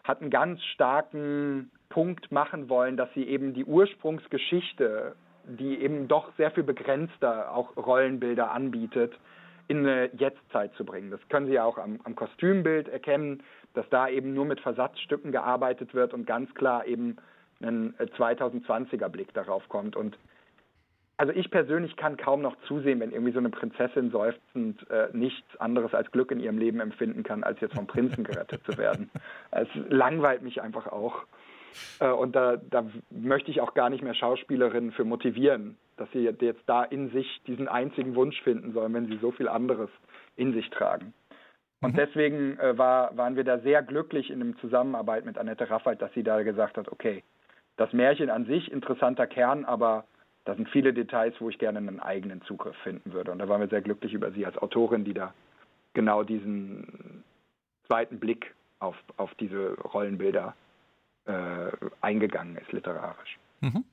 hat 0.05 0.21
einen 0.21 0.29
ganz 0.29 0.63
starken 0.63 1.71
Punkt 1.89 2.31
machen 2.31 2.69
wollen, 2.69 2.95
dass 2.95 3.11
sie 3.13 3.23
eben 3.23 3.53
die 3.53 3.65
Ursprungsgeschichte, 3.65 5.15
die 5.47 5.81
eben 5.81 6.07
doch 6.07 6.31
sehr 6.37 6.51
viel 6.51 6.63
begrenzter 6.63 7.53
auch 7.55 7.75
Rollenbilder 7.77 8.51
anbietet, 8.51 9.13
in 9.67 9.79
eine 9.79 10.09
Jetztzeit 10.15 10.73
zu 10.75 10.85
bringen. 10.85 11.11
Das 11.11 11.19
können 11.29 11.47
Sie 11.47 11.53
ja 11.53 11.63
auch 11.63 11.77
am, 11.77 11.99
am 12.03 12.15
Kostümbild 12.15 12.87
erkennen, 12.87 13.43
dass 13.73 13.87
da 13.89 14.07
eben 14.07 14.33
nur 14.33 14.45
mit 14.45 14.59
Versatzstücken 14.59 15.31
gearbeitet 15.31 15.93
wird 15.93 16.13
und 16.13 16.25
ganz 16.25 16.53
klar 16.53 16.85
eben 16.85 17.17
ein 17.61 17.95
2020er 17.97 19.09
Blick 19.09 19.33
darauf 19.33 19.67
kommt. 19.69 19.95
Und 19.95 20.17
also 21.17 21.31
ich 21.33 21.49
persönlich 21.49 21.95
kann 21.95 22.17
kaum 22.17 22.41
noch 22.41 22.55
zusehen, 22.67 22.99
wenn 22.99 23.11
irgendwie 23.11 23.31
so 23.31 23.39
eine 23.39 23.49
Prinzessin 23.49 24.11
seufzend 24.11 24.89
äh, 24.89 25.07
nichts 25.13 25.55
anderes 25.59 25.93
als 25.93 26.11
Glück 26.11 26.31
in 26.31 26.39
ihrem 26.39 26.57
Leben 26.57 26.81
empfinden 26.81 27.23
kann, 27.23 27.43
als 27.43 27.59
jetzt 27.61 27.75
vom 27.75 27.87
Prinzen 27.87 28.23
gerettet 28.23 28.61
zu 28.65 28.77
werden. 28.77 29.09
Es 29.51 29.69
langweilt 29.87 30.41
mich 30.41 30.61
einfach 30.61 30.87
auch. 30.87 31.23
Äh, 31.99 32.09
und 32.09 32.35
da, 32.35 32.57
da 32.57 32.85
möchte 33.09 33.51
ich 33.51 33.61
auch 33.61 33.73
gar 33.73 33.89
nicht 33.89 34.03
mehr 34.03 34.13
Schauspielerinnen 34.13 34.91
für 34.91 35.05
motivieren, 35.05 35.77
dass 35.97 36.11
sie 36.11 36.19
jetzt 36.19 36.63
da 36.67 36.83
in 36.83 37.09
sich 37.11 37.41
diesen 37.47 37.67
einzigen 37.67 38.15
Wunsch 38.15 38.41
finden 38.41 38.73
sollen, 38.73 38.93
wenn 38.93 39.07
sie 39.07 39.17
so 39.17 39.31
viel 39.31 39.47
anderes 39.47 39.89
in 40.35 40.53
sich 40.53 40.69
tragen. 40.69 41.13
Und 41.81 41.93
mhm. 41.93 41.97
deswegen 41.97 42.59
äh, 42.59 42.77
war, 42.77 43.15
waren 43.17 43.35
wir 43.35 43.43
da 43.43 43.59
sehr 43.59 43.83
glücklich 43.83 44.29
in 44.29 44.39
der 44.39 44.57
Zusammenarbeit 44.59 45.25
mit 45.25 45.37
Annette 45.37 45.69
Raffald, 45.69 46.01
dass 46.01 46.13
sie 46.13 46.23
da 46.23 46.41
gesagt 46.43 46.77
hat, 46.77 46.91
okay, 46.91 47.23
das 47.77 47.91
Märchen 47.93 48.29
an 48.29 48.45
sich 48.45 48.71
interessanter 48.71 49.27
Kern, 49.27 49.65
aber 49.65 50.05
da 50.45 50.55
sind 50.55 50.69
viele 50.69 50.93
Details, 50.93 51.35
wo 51.39 51.49
ich 51.49 51.57
gerne 51.57 51.79
einen 51.79 51.99
eigenen 51.99 52.41
Zugriff 52.43 52.75
finden 52.77 53.13
würde. 53.13 53.31
Und 53.31 53.39
da 53.39 53.49
waren 53.49 53.61
wir 53.61 53.67
sehr 53.67 53.81
glücklich 53.81 54.13
über 54.13 54.31
Sie 54.31 54.45
als 54.45 54.57
Autorin, 54.57 55.03
die 55.03 55.13
da 55.13 55.33
genau 55.93 56.23
diesen 56.23 57.23
zweiten 57.87 58.19
Blick 58.19 58.53
auf, 58.79 58.95
auf 59.17 59.33
diese 59.35 59.73
Rollenbilder 59.81 60.55
äh, 61.25 61.71
eingegangen 62.01 62.57
ist, 62.57 62.71
literarisch. 62.71 63.37
Mhm. 63.61 63.83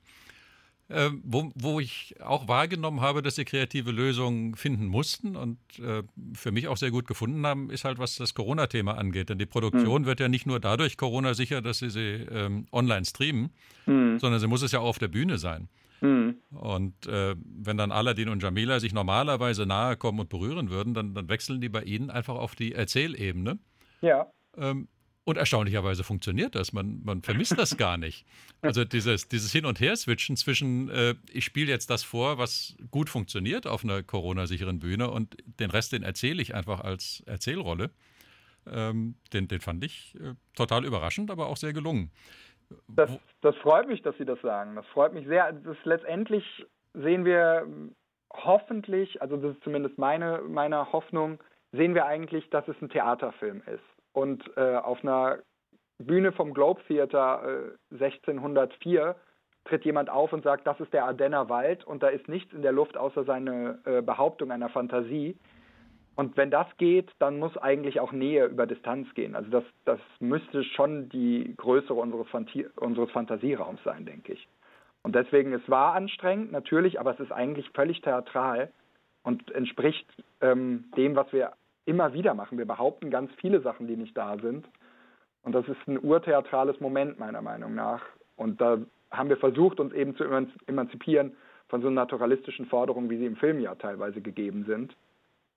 Äh, 0.89 1.11
wo, 1.23 1.51
wo, 1.55 1.81
ich 1.81 2.17
auch 2.23 2.49
wahrgenommen 2.49 3.01
habe, 3.01 3.23
dass 3.23 3.37
sie 3.37 3.47
kreative 3.47 3.93
Lösungen 3.93 4.57
finden 4.57 4.87
mussten 4.87 5.37
und 5.37 5.59
äh, 5.79 6.03
für 6.35 6.53
mich 6.53 6.69
auch 6.69 6.77
sehr 6.77 6.91
gut 6.91 7.07
gefunden 7.07 7.47
haben, 7.47 7.71
ist 7.71 7.85
halt, 7.85 7.99
was 7.99 8.17
das 8.17 8.35
Corona-Thema 8.35 8.99
angeht. 8.99 9.31
Denn 9.31 9.39
die 9.39 9.47
Produktion 9.47 10.03
mhm. 10.03 10.07
wird 10.07 10.21
ja 10.21 10.29
nicht 10.29 10.47
nur 10.47 10.61
dadurch 10.61 10.99
Corona 10.99 11.33
sicher, 11.33 11.63
dass 11.63 11.79
sie 11.79 11.89
sie 11.89 12.27
ähm, 12.31 12.67
online 12.73 13.07
streamen, 13.07 13.51
mhm. 13.87 14.19
sondern 14.19 14.39
sie 14.39 14.49
muss 14.49 14.61
es 14.61 14.73
ja 14.73 14.81
auch 14.81 14.89
auf 14.89 14.99
der 14.99 15.09
Bühne 15.09 15.39
sein. 15.39 15.69
Mhm. 16.03 16.37
Und 16.51 17.07
äh, 17.07 17.37
wenn 17.37 17.79
dann 17.79 17.91
Aladdin 17.93 18.29
und 18.29 18.43
Jamila 18.43 18.79
sich 18.79 18.93
normalerweise 18.93 19.65
nahe 19.65 19.97
kommen 19.97 20.21
und 20.21 20.29
berühren 20.29 20.69
würden, 20.69 20.93
dann, 20.93 21.15
dann 21.15 21.29
wechseln 21.31 21.63
die 21.63 21.71
bei 21.71 21.85
ihnen 21.85 22.11
einfach 22.11 22.35
auf 22.35 22.55
die 22.55 22.73
Erzählebene. 22.75 23.59
Ja. 24.03 24.27
Ähm, 24.59 24.89
und 25.25 25.37
erstaunlicherweise 25.37 26.03
funktioniert 26.03 26.55
das. 26.55 26.73
Man, 26.73 27.01
man 27.05 27.23
vermisst 27.23 27.57
das 27.59 27.77
gar 27.77 27.97
nicht. 27.97 28.27
Also 28.65 28.85
dieses, 28.85 29.27
dieses 29.27 29.51
Hin- 29.51 29.67
und 29.67 29.81
Her-Switchen 29.81 30.37
zwischen, 30.37 30.89
äh, 30.89 31.17
ich 31.33 31.45
spiele 31.45 31.69
jetzt 31.69 31.91
das 31.91 32.05
vor, 32.05 32.39
was 32.39 32.77
gut 32.93 33.11
funktioniert 33.11 33.67
auf 33.67 33.83
einer 33.83 34.05
Corona-sicheren 34.05 34.79
Bühne 34.79 35.11
und 35.11 35.37
den 35.59 35.69
Rest, 35.71 35.93
den 35.93 36.05
erzähle 36.05 36.41
ich 36.41 36.55
einfach 36.55 36.81
als 36.81 37.25
Erzählrolle. 37.27 37.91
Ähm, 38.71 39.17
den, 39.33 39.49
den 39.49 39.61
fand 39.61 39.85
ich 39.85 40.15
äh, 40.15 40.35
total 40.55 40.85
überraschend, 40.85 41.33
aber 41.33 41.49
auch 41.49 41.57
sehr 41.57 41.73
gelungen. 41.73 42.13
Das, 42.87 43.11
das 43.41 43.57
freut 43.57 43.89
mich, 43.89 44.01
dass 44.03 44.17
Sie 44.17 44.25
das 44.25 44.41
sagen. 44.43 44.77
Das 44.77 44.87
freut 44.87 45.13
mich 45.13 45.27
sehr. 45.27 45.53
Das 45.53 45.77
letztendlich 45.83 46.45
sehen 46.95 47.25
wir 47.25 47.67
hoffentlich, 48.33 49.21
also 49.21 49.37
das 49.37 49.57
ist 49.57 49.65
zumindest 49.65 49.99
meine, 49.99 50.41
meine 50.49 50.93
Hoffnung, 50.93 51.43
sehen 51.73 51.95
wir 51.95 52.07
eigentlich, 52.07 52.49
dass 52.51 52.67
es 52.69 52.77
ein 52.81 52.91
Theaterfilm 52.91 53.63
ist. 53.67 53.83
Und 54.13 54.45
äh, 54.57 54.77
auf 54.77 55.03
einer 55.03 55.39
Bühne 55.99 56.33
vom 56.33 56.53
Globe 56.53 56.83
Theater 56.87 57.75
äh, 57.91 57.95
1604 57.95 59.17
tritt 59.65 59.85
jemand 59.85 60.11
auf 60.11 60.33
und 60.33 60.43
sagt, 60.43 60.67
das 60.67 60.81
ist 60.81 60.93
der 60.93 61.05
Ardenner 61.05 61.49
Wald 61.49 61.85
und 61.85 62.03
da 62.03 62.09
ist 62.09 62.29
nichts 62.29 62.53
in 62.53 62.63
der 62.63 62.73
Luft 62.73 62.97
außer 62.97 63.25
seine 63.25 63.79
äh, 63.85 64.03
Behauptung 64.03 64.51
einer 64.51 64.69
Fantasie. 64.69 65.37
Und 66.15 66.37
wenn 66.37 66.51
das 66.51 66.67
geht, 66.77 67.11
dann 67.21 67.39
muss 67.39 67.57
eigentlich 67.57 68.01
auch 68.01 68.13
Nähe 68.13 68.47
über 68.47 68.67
Distanz 68.67 69.13
gehen. 69.15 69.35
Also 69.35 69.51
das, 69.51 69.65
das 69.85 70.01
müsste 70.21 70.63
schon 70.63 71.09
die 71.09 71.55
Größe 71.57 71.95
unseres, 71.95 72.29
Fanti 72.29 72.67
unseres 72.77 73.11
Fantasieraums 73.13 73.83
sein, 73.83 74.05
denke 74.05 74.35
ich. 74.35 74.49
Und 75.03 75.15
deswegen, 75.15 75.53
es 75.53 75.69
war 75.69 75.95
anstrengend, 75.95 76.53
natürlich, 76.53 77.01
aber 77.01 77.13
es 77.13 77.21
ist 77.21 77.33
eigentlich 77.33 77.71
völlig 77.71 78.03
theatral 78.03 78.71
und 79.23 79.51
entspricht 79.53 80.07
ähm, 80.41 80.85
dem, 80.97 81.17
was 81.17 81.33
wir 81.33 81.53
immer 81.85 82.15
wieder 82.15 82.35
machen. 82.35 82.59
Wir 82.59 82.67
behaupten 82.67 83.11
ganz 83.11 83.31
viele 83.37 83.61
Sachen, 83.61 83.87
die 83.87 83.97
nicht 83.97 84.17
da 84.17 84.37
sind. 84.39 84.69
Und 85.43 85.53
das 85.53 85.67
ist 85.69 85.89
ein 85.89 85.99
urtheatrales 85.99 86.81
Moment, 86.81 87.19
meiner 87.19 87.43
Meinung 87.43 87.75
nach. 87.75 88.03
Und 88.37 88.61
da 88.61 88.79
haben 89.11 89.29
wir 89.29 89.37
versucht, 89.37 89.81
uns 89.81 89.93
eben 89.93 90.17
zu 90.17 90.25
emanzipieren 90.67 91.33
von 91.69 91.83
so 91.83 91.91
naturalistischen 91.91 92.67
Forderungen, 92.67 93.11
wie 93.11 93.19
sie 93.19 93.27
im 93.27 93.37
Film 93.37 93.61
ja 93.61 93.75
teilweise 93.75 94.21
gegeben 94.21 94.65
sind. 94.67 94.95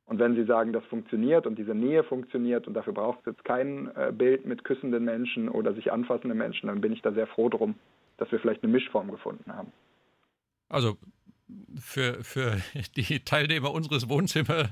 Und 0.07 0.19
wenn 0.19 0.35
Sie 0.35 0.43
sagen, 0.43 0.71
das 0.71 0.85
funktioniert 0.85 1.47
und 1.47 1.57
diese 1.57 1.73
Nähe 1.73 2.03
funktioniert 2.03 2.67
und 2.67 2.75
dafür 2.75 2.93
braucht 2.93 3.19
es 3.21 3.25
jetzt 3.25 3.43
kein 3.43 3.89
äh, 3.95 4.11
Bild 4.15 4.45
mit 4.45 4.63
küssenden 4.63 5.03
Menschen 5.03 5.49
oder 5.49 5.73
sich 5.73 5.91
anfassenden 5.91 6.37
Menschen, 6.37 6.67
dann 6.67 6.79
bin 6.79 6.93
ich 6.93 7.01
da 7.01 7.11
sehr 7.11 7.25
froh 7.25 7.49
drum, 7.49 7.75
dass 8.17 8.31
wir 8.31 8.39
vielleicht 8.39 8.63
eine 8.63 8.71
Mischform 8.71 9.09
gefunden 9.09 9.51
haben. 9.51 9.71
Also 10.69 10.95
für, 11.79 12.23
für 12.23 12.61
die 12.95 13.19
Teilnehmer 13.21 13.71
unseres 13.71 14.09
Wohnzimmer, 14.09 14.69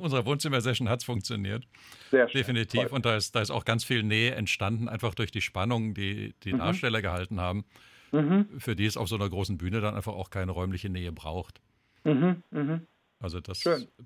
unserer 0.00 0.26
Wohnzimmersession 0.26 0.88
hat 0.88 1.00
es 1.00 1.04
funktioniert. 1.04 1.66
Sehr 2.10 2.28
schön. 2.28 2.38
Definitiv. 2.38 2.92
Und 2.92 3.04
da 3.04 3.16
ist, 3.16 3.34
da 3.34 3.40
ist 3.40 3.50
auch 3.50 3.64
ganz 3.64 3.84
viel 3.84 4.02
Nähe 4.02 4.34
entstanden, 4.34 4.88
einfach 4.88 5.14
durch 5.14 5.30
die 5.30 5.40
Spannung, 5.40 5.94
die 5.94 6.34
die 6.42 6.52
mhm. 6.52 6.58
Darsteller 6.58 7.02
gehalten 7.02 7.40
haben, 7.40 7.64
mhm. 8.10 8.48
für 8.58 8.76
die 8.76 8.86
es 8.86 8.96
auf 8.96 9.08
so 9.08 9.16
einer 9.16 9.28
großen 9.28 9.58
Bühne 9.58 9.80
dann 9.80 9.94
einfach 9.94 10.14
auch 10.14 10.30
keine 10.30 10.52
räumliche 10.52 10.88
Nähe 10.88 11.12
braucht. 11.12 11.60
Mhm. 12.04 12.42
Mhm. 12.50 12.86
Also 13.20 13.40
das, 13.40 13.62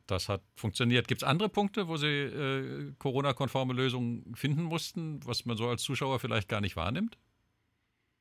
das 0.06 0.28
hat 0.28 0.42
funktioniert. 0.56 1.08
Gibt 1.08 1.22
es 1.22 1.28
andere 1.28 1.48
Punkte, 1.48 1.88
wo 1.88 1.96
Sie 1.96 2.06
äh, 2.06 2.92
Corona-konforme 2.98 3.72
Lösungen 3.72 4.34
finden 4.34 4.62
mussten, 4.62 5.20
was 5.24 5.46
man 5.46 5.56
so 5.56 5.68
als 5.68 5.82
Zuschauer 5.82 6.20
vielleicht 6.20 6.50
gar 6.50 6.60
nicht 6.60 6.76
wahrnimmt? 6.76 7.16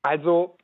Also 0.03 0.57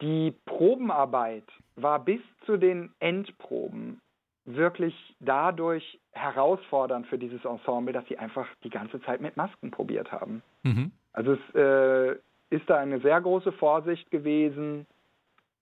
die 0.00 0.34
Probenarbeit 0.44 1.44
war 1.76 2.04
bis 2.04 2.20
zu 2.44 2.56
den 2.56 2.90
Endproben 3.00 4.00
wirklich 4.44 4.94
dadurch 5.20 5.98
herausfordernd 6.12 7.06
für 7.06 7.18
dieses 7.18 7.44
Ensemble, 7.44 7.92
dass 7.92 8.06
sie 8.06 8.18
einfach 8.18 8.46
die 8.64 8.70
ganze 8.70 9.00
Zeit 9.02 9.20
mit 9.20 9.36
Masken 9.36 9.70
probiert 9.70 10.10
haben. 10.10 10.42
Mhm. 10.62 10.90
Also 11.12 11.32
es 11.32 11.54
äh, 11.54 12.12
ist 12.50 12.68
da 12.68 12.76
eine 12.78 13.00
sehr 13.00 13.20
große 13.20 13.52
Vorsicht 13.52 14.10
gewesen 14.10 14.86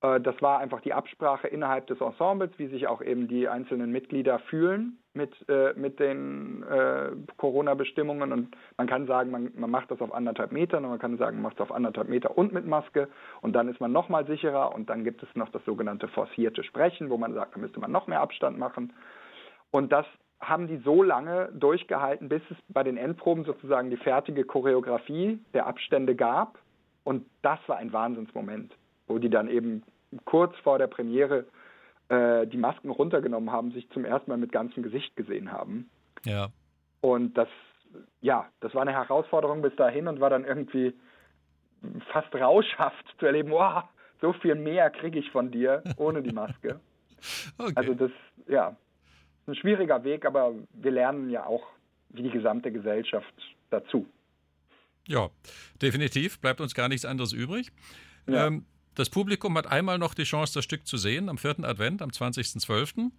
äh, 0.03 0.21
das 0.21 0.41
war 0.43 0.59
einfach 0.61 0.81
die 0.81 0.93
Absprache 0.93 1.49
innerhalb 1.49 1.87
des 1.87 2.01
Ensembles, 2.01 2.53
wie 2.59 2.69
sich 2.69 2.87
auch 2.87 3.03
eben 3.03 3.29
die 3.29 3.49
einzelnen 3.49 3.93
Mitglieder 3.93 4.39
fühlen 4.39 4.99
mit, 5.17 5.35
äh, 5.49 5.73
mit 5.75 5.99
den 5.99 6.63
äh, 6.63 7.11
Corona-Bestimmungen. 7.37 8.33
Und 8.33 8.57
man 8.77 8.87
kann 8.87 9.07
sagen, 9.07 9.31
man, 9.31 9.51
man 9.57 9.71
macht 9.71 9.91
das 9.91 10.01
auf 10.01 10.15
anderthalb 10.15 10.53
Metern 10.53 10.85
und 10.85 10.91
man 10.91 10.99
kann 10.99 11.19
sagen, 11.19 11.37
man 11.37 11.45
macht 11.45 11.57
es 11.57 11.63
auf 11.63 11.73
anderthalb 11.73 12.09
Meter 12.09 12.37
und 12.37 12.53
mit 12.53 12.67
Maske. 12.67 13.09
Und 13.41 13.55
dann 13.55 13.69
ist 13.69 13.81
man 13.81 13.93
noch 13.93 14.09
mal 14.09 14.27
sicherer. 14.27 14.75
Und 14.75 14.89
dann 14.91 15.05
gibt 15.05 15.23
es 15.23 15.29
noch 15.35 15.49
das 15.49 15.65
sogenannte 15.65 16.09
forcierte 16.09 16.63
Sprechen, 16.63 17.11
wo 17.11 17.17
man 17.17 17.35
sagt, 17.35 17.55
da 17.57 17.59
müsste 17.59 17.81
man 17.81 17.91
noch 17.91 18.07
mehr 18.07 18.21
Abstand 18.21 18.59
machen. 18.59 18.93
Und 19.71 19.93
das 19.93 20.07
haben 20.41 20.69
die 20.69 20.77
so 20.79 21.03
lange 21.03 21.49
durchgehalten, 21.55 22.29
bis 22.29 22.43
es 22.51 22.57
bei 22.69 22.83
den 22.83 22.99
Endproben 22.99 23.45
sozusagen 23.45 23.91
die 23.91 23.97
fertige 23.97 24.45
Choreografie 24.45 25.41
der 25.55 25.67
Abstände 25.67 26.15
gab. 26.15 26.59
Und 27.05 27.25
das 27.43 27.59
war 27.67 27.79
ein 27.79 27.93
Wahnsinnsmoment 27.93 28.73
wo 29.07 29.19
die 29.19 29.31
dann 29.31 29.49
eben 29.49 29.83
kurz 30.25 30.57
vor 30.59 30.79
der 30.79 30.87
Premiere 30.87 31.47
äh, 32.09 32.47
die 32.47 32.57
Masken 32.57 32.90
runtergenommen 32.90 33.51
haben, 33.51 33.73
sich 33.73 33.88
zum 33.90 34.05
ersten 34.05 34.31
Mal 34.31 34.37
mit 34.37 34.53
ganzem 34.53 34.83
Gesicht 34.83 35.16
gesehen 35.16 35.53
haben. 35.53 35.90
Ja. 36.25 36.49
Und 37.01 37.35
das, 37.37 37.49
ja, 38.21 38.49
das 38.61 38.75
war 38.75 38.83
eine 38.83 38.92
Herausforderung 38.92 39.62
bis 39.62 39.75
dahin 39.77 40.09
und 40.09 40.21
war 40.21 40.31
dann 40.31 40.45
irgendwie 40.45 40.95
fast 42.12 42.35
rauschhaft 42.35 43.05
zu 43.19 43.27
erleben, 43.27 43.51
wow, 43.51 43.85
so 44.21 44.33
viel 44.33 44.55
mehr 44.55 44.90
kriege 44.90 45.19
ich 45.19 45.31
von 45.31 45.51
dir 45.51 45.83
ohne 45.97 46.23
die 46.23 46.33
Maske. 46.33 46.81
Okay. 47.57 47.73
Also 47.75 47.95
das, 47.95 48.11
ja, 48.47 48.69
ist 48.69 49.49
ein 49.49 49.55
schwieriger 49.55 50.05
Weg, 50.05 50.27
aber 50.27 50.55
wir 50.75 50.90
lernen 50.90 51.31
ja 51.31 51.47
auch 51.47 51.66
wie 52.11 52.23
die 52.23 52.31
gesamte 52.31 52.71
Gesellschaft 52.71 53.33
dazu. 53.71 54.07
Ja, 55.09 55.31
definitiv. 55.81 56.38
Bleibt 56.40 56.61
uns 56.61 56.75
gar 56.75 56.88
nichts 56.88 57.07
anderes 57.07 57.33
übrig. 57.33 57.73
Ja. 58.29 58.49
Ähm, 58.49 58.66
das 58.97 59.11
Publikum 59.11 59.57
hat 59.57 59.67
einmal 59.67 59.99
noch 59.99 60.15
die 60.15 60.25
Chance, 60.25 60.55
das 60.55 60.65
Stück 60.65 60.87
zu 60.87 60.97
sehen 60.97 61.29
am 61.29 61.39
vierten 61.39 61.65
Advent, 61.65 62.03
am 62.03 62.11
20.12. 62.11 63.11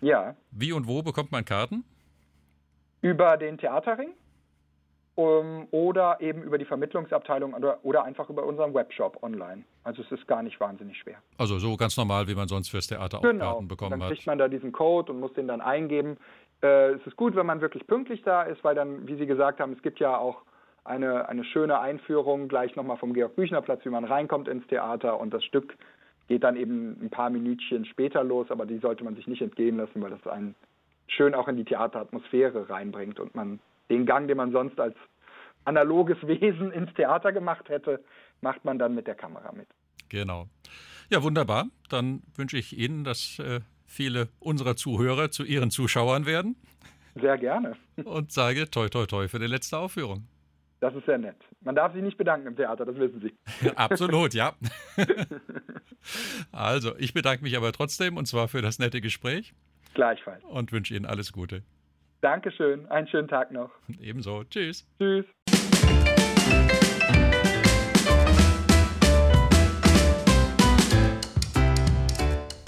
Ja. 0.00 0.36
Wie 0.50 0.72
und 0.72 0.86
wo 0.86 1.02
bekommt 1.02 1.32
man 1.32 1.44
Karten? 1.44 1.84
Über 3.02 3.36
den 3.36 3.58
Theaterring 3.58 4.10
um, 5.16 5.66
oder 5.70 6.20
eben 6.20 6.42
über 6.42 6.58
die 6.58 6.64
Vermittlungsabteilung 6.64 7.54
oder, 7.54 7.78
oder 7.82 8.04
einfach 8.04 8.28
über 8.28 8.44
unseren 8.44 8.74
Webshop 8.74 9.22
online. 9.22 9.64
Also 9.82 10.02
es 10.02 10.12
ist 10.12 10.26
gar 10.28 10.42
nicht 10.42 10.60
wahnsinnig 10.60 10.98
schwer. 10.98 11.16
Also 11.38 11.58
so 11.58 11.76
ganz 11.76 11.96
normal, 11.96 12.28
wie 12.28 12.34
man 12.34 12.48
sonst 12.48 12.68
fürs 12.68 12.86
Theater 12.86 13.20
genau. 13.20 13.44
auch 13.44 13.50
Karten 13.52 13.68
bekommen 13.68 13.94
hat. 13.94 14.00
Dann 14.02 14.08
kriegt 14.08 14.26
man 14.26 14.38
da 14.38 14.48
diesen 14.48 14.72
Code 14.72 15.12
und 15.12 15.20
muss 15.20 15.32
den 15.32 15.48
dann 15.48 15.62
eingeben. 15.62 16.18
Äh, 16.62 16.92
es 16.92 17.06
ist 17.06 17.16
gut, 17.16 17.34
wenn 17.34 17.46
man 17.46 17.60
wirklich 17.60 17.86
pünktlich 17.86 18.22
da 18.22 18.42
ist, 18.42 18.62
weil 18.62 18.74
dann, 18.74 19.08
wie 19.08 19.16
Sie 19.16 19.26
gesagt 19.26 19.58
haben, 19.58 19.72
es 19.72 19.82
gibt 19.82 20.00
ja 20.00 20.16
auch 20.16 20.42
eine, 20.86 21.28
eine 21.28 21.44
schöne 21.44 21.80
Einführung 21.80 22.48
gleich 22.48 22.76
nochmal 22.76 22.96
vom 22.96 23.12
Georg-Büchner-Platz, 23.12 23.84
wie 23.84 23.90
man 23.90 24.04
reinkommt 24.04 24.48
ins 24.48 24.66
Theater 24.66 25.20
und 25.20 25.32
das 25.32 25.44
Stück 25.44 25.76
geht 26.28 26.42
dann 26.42 26.56
eben 26.56 26.98
ein 27.02 27.10
paar 27.10 27.30
Minütchen 27.30 27.84
später 27.84 28.24
los, 28.24 28.50
aber 28.50 28.66
die 28.66 28.78
sollte 28.78 29.04
man 29.04 29.14
sich 29.14 29.26
nicht 29.26 29.42
entgehen 29.42 29.76
lassen, 29.76 30.02
weil 30.02 30.10
das 30.10 30.26
einen 30.26 30.54
schön 31.08 31.34
auch 31.34 31.48
in 31.48 31.56
die 31.56 31.64
Theateratmosphäre 31.64 32.68
reinbringt 32.68 33.20
und 33.20 33.34
man 33.34 33.60
den 33.90 34.06
Gang, 34.06 34.26
den 34.26 34.36
man 34.36 34.50
sonst 34.50 34.78
als 34.80 34.96
analoges 35.64 36.18
Wesen 36.26 36.72
ins 36.72 36.92
Theater 36.94 37.32
gemacht 37.32 37.68
hätte, 37.68 38.02
macht 38.40 38.64
man 38.64 38.78
dann 38.78 38.94
mit 38.94 39.06
der 39.06 39.14
Kamera 39.14 39.52
mit. 39.52 39.68
Genau. 40.08 40.48
Ja, 41.10 41.22
wunderbar. 41.22 41.66
Dann 41.88 42.22
wünsche 42.34 42.58
ich 42.58 42.76
Ihnen, 42.76 43.04
dass 43.04 43.38
äh, 43.38 43.60
viele 43.86 44.28
unserer 44.40 44.76
Zuhörer 44.76 45.30
zu 45.30 45.44
Ihren 45.44 45.70
Zuschauern 45.70 46.26
werden. 46.26 46.56
Sehr 47.14 47.38
gerne. 47.38 47.76
Und 48.04 48.32
sage 48.32 48.70
toi 48.70 48.88
toi 48.88 49.06
toi 49.06 49.28
für 49.28 49.38
die 49.38 49.46
letzte 49.46 49.78
Aufführung. 49.78 50.26
Das 50.80 50.94
ist 50.94 51.06
sehr 51.06 51.18
nett. 51.18 51.36
Man 51.62 51.74
darf 51.74 51.94
sich 51.94 52.02
nicht 52.02 52.18
bedanken 52.18 52.48
im 52.48 52.56
Theater, 52.56 52.84
das 52.84 52.96
wissen 52.96 53.20
Sie. 53.20 53.70
Absolut, 53.76 54.34
ja. 54.34 54.54
also, 56.52 56.96
ich 56.98 57.14
bedanke 57.14 57.42
mich 57.42 57.56
aber 57.56 57.72
trotzdem 57.72 58.16
und 58.16 58.26
zwar 58.26 58.48
für 58.48 58.60
das 58.60 58.78
nette 58.78 59.00
Gespräch. 59.00 59.54
Gleichfalls. 59.94 60.44
Und 60.44 60.72
wünsche 60.72 60.94
Ihnen 60.94 61.06
alles 61.06 61.32
Gute. 61.32 61.62
Dankeschön. 62.20 62.86
Einen 62.90 63.08
schönen 63.08 63.28
Tag 63.28 63.52
noch. 63.52 63.70
Ebenso. 64.00 64.44
Tschüss. 64.44 64.86
Tschüss. 64.98 65.24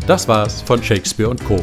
Das 0.06 0.26
war's 0.26 0.62
von 0.62 0.82
Shakespeare 0.82 1.36
Co. 1.36 1.62